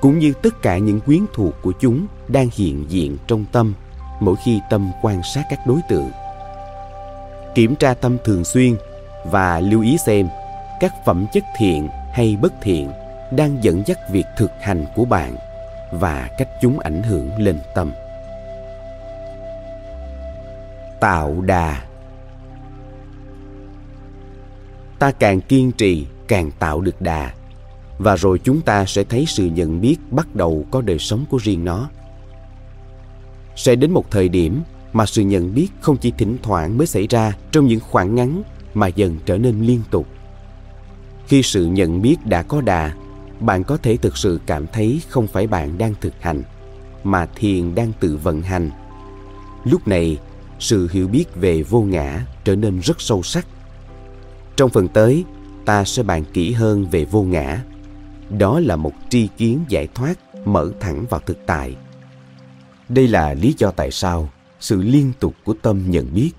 cũng 0.00 0.18
như 0.18 0.32
tất 0.42 0.62
cả 0.62 0.78
những 0.78 1.00
quyến 1.00 1.20
thuộc 1.34 1.54
của 1.62 1.72
chúng 1.80 2.06
đang 2.28 2.48
hiện 2.56 2.84
diện 2.88 3.16
trong 3.26 3.44
tâm 3.52 3.74
mỗi 4.20 4.34
khi 4.44 4.60
tâm 4.70 4.90
quan 5.02 5.22
sát 5.22 5.44
các 5.50 5.58
đối 5.66 5.80
tượng. 5.88 6.10
Kiểm 7.54 7.76
tra 7.76 7.94
tâm 7.94 8.16
thường 8.24 8.44
xuyên 8.44 8.76
và 9.24 9.60
lưu 9.60 9.82
ý 9.82 9.98
xem 9.98 10.28
các 10.80 10.92
phẩm 11.04 11.26
chất 11.32 11.44
thiện 11.56 11.88
hay 12.12 12.36
bất 12.40 12.52
thiện 12.62 12.90
đang 13.30 13.64
dẫn 13.64 13.82
dắt 13.86 13.98
việc 14.10 14.24
thực 14.36 14.50
hành 14.60 14.86
của 14.96 15.04
bạn 15.04 15.36
và 15.92 16.28
cách 16.38 16.48
chúng 16.60 16.78
ảnh 16.78 17.02
hưởng 17.02 17.30
lên 17.38 17.58
tâm. 17.74 17.92
Tạo 21.00 21.40
đà 21.40 21.82
ta 24.98 25.10
càng 25.10 25.40
kiên 25.40 25.72
trì, 25.72 26.06
càng 26.28 26.50
tạo 26.58 26.80
được 26.80 27.02
đà. 27.02 27.32
Và 27.98 28.16
rồi 28.16 28.38
chúng 28.44 28.60
ta 28.60 28.84
sẽ 28.84 29.04
thấy 29.04 29.24
sự 29.26 29.46
nhận 29.46 29.80
biết 29.80 29.96
bắt 30.10 30.34
đầu 30.34 30.66
có 30.70 30.80
đời 30.80 30.98
sống 30.98 31.24
của 31.30 31.38
riêng 31.42 31.64
nó. 31.64 31.88
Sẽ 33.56 33.74
đến 33.76 33.90
một 33.90 34.10
thời 34.10 34.28
điểm 34.28 34.62
mà 34.92 35.06
sự 35.06 35.22
nhận 35.22 35.54
biết 35.54 35.68
không 35.80 35.96
chỉ 35.96 36.12
thỉnh 36.18 36.36
thoảng 36.42 36.78
mới 36.78 36.86
xảy 36.86 37.06
ra 37.06 37.32
trong 37.52 37.66
những 37.66 37.80
khoảng 37.80 38.14
ngắn 38.14 38.42
mà 38.74 38.86
dần 38.86 39.16
trở 39.26 39.38
nên 39.38 39.60
liên 39.60 39.80
tục. 39.90 40.06
Khi 41.26 41.42
sự 41.42 41.66
nhận 41.66 42.02
biết 42.02 42.16
đã 42.24 42.42
có 42.42 42.60
đà, 42.60 42.94
bạn 43.40 43.64
có 43.64 43.76
thể 43.76 43.96
thực 43.96 44.16
sự 44.16 44.40
cảm 44.46 44.66
thấy 44.66 45.00
không 45.08 45.26
phải 45.26 45.46
bạn 45.46 45.78
đang 45.78 45.94
thực 46.00 46.14
hành, 46.20 46.42
mà 47.04 47.26
thiền 47.34 47.74
đang 47.74 47.92
tự 48.00 48.16
vận 48.22 48.42
hành. 48.42 48.70
Lúc 49.64 49.88
này, 49.88 50.18
sự 50.58 50.88
hiểu 50.92 51.08
biết 51.08 51.24
về 51.34 51.62
vô 51.62 51.80
ngã 51.80 52.26
trở 52.44 52.56
nên 52.56 52.80
rất 52.80 53.00
sâu 53.00 53.22
sắc 53.22 53.46
trong 54.58 54.70
phần 54.70 54.88
tới, 54.88 55.24
ta 55.64 55.84
sẽ 55.84 56.02
bàn 56.02 56.24
kỹ 56.32 56.52
hơn 56.52 56.86
về 56.90 57.04
vô 57.04 57.22
ngã. 57.22 57.62
Đó 58.30 58.60
là 58.60 58.76
một 58.76 58.92
tri 59.08 59.28
kiến 59.36 59.64
giải 59.68 59.88
thoát 59.94 60.14
mở 60.46 60.70
thẳng 60.80 61.06
vào 61.10 61.20
thực 61.26 61.46
tại. 61.46 61.76
Đây 62.88 63.08
là 63.08 63.34
lý 63.34 63.54
do 63.58 63.70
tại 63.70 63.90
sao 63.90 64.28
sự 64.60 64.82
liên 64.82 65.12
tục 65.20 65.34
của 65.44 65.54
tâm 65.62 65.90
nhận 65.90 66.14
biết, 66.14 66.30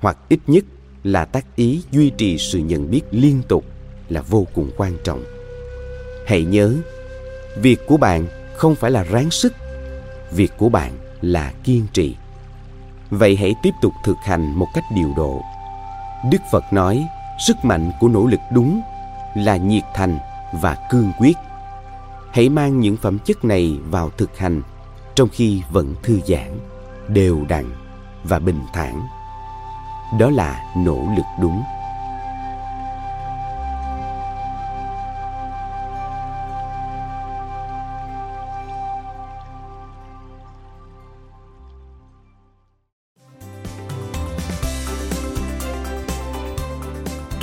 hoặc 0.00 0.18
ít 0.28 0.38
nhất 0.46 0.64
là 1.04 1.24
tác 1.24 1.56
ý 1.56 1.82
duy 1.90 2.10
trì 2.10 2.38
sự 2.38 2.58
nhận 2.58 2.90
biết 2.90 3.02
liên 3.10 3.42
tục, 3.48 3.64
là 4.08 4.22
vô 4.22 4.46
cùng 4.54 4.70
quan 4.76 4.96
trọng. 5.04 5.24
Hãy 6.26 6.44
nhớ, 6.44 6.74
việc 7.56 7.86
của 7.86 7.96
bạn 7.96 8.26
không 8.56 8.74
phải 8.74 8.90
là 8.90 9.02
ráng 9.02 9.30
sức, 9.30 9.52
việc 10.32 10.52
của 10.58 10.68
bạn 10.68 10.92
là 11.20 11.52
kiên 11.64 11.86
trì. 11.92 12.16
Vậy 13.10 13.36
hãy 13.36 13.54
tiếp 13.62 13.72
tục 13.82 13.92
thực 14.04 14.16
hành 14.24 14.52
một 14.58 14.66
cách 14.74 14.84
điều 14.94 15.12
độ. 15.16 15.42
Đức 16.30 16.40
phật 16.52 16.64
nói 16.72 17.06
sức 17.38 17.64
mạnh 17.64 17.92
của 18.00 18.08
nỗ 18.08 18.26
lực 18.26 18.40
đúng 18.50 18.80
là 19.34 19.56
nhiệt 19.56 19.84
thành 19.94 20.18
và 20.52 20.76
cương 20.90 21.12
quyết. 21.18 21.36
Hãy 22.32 22.48
mang 22.48 22.80
những 22.80 22.96
phẩm 22.96 23.18
chất 23.18 23.44
này 23.44 23.78
vào 23.90 24.10
thực 24.10 24.38
hành 24.38 24.62
trong 25.14 25.28
khi 25.32 25.62
vẫn 25.70 25.94
thư 26.02 26.20
giãn, 26.26 26.58
đều 27.08 27.44
đặn 27.48 27.64
và 28.24 28.38
bình 28.38 28.60
thản. 28.72 29.02
Đó 30.18 30.30
là 30.30 30.72
nỗ 30.76 31.08
lực 31.16 31.26
đúng. 31.40 31.62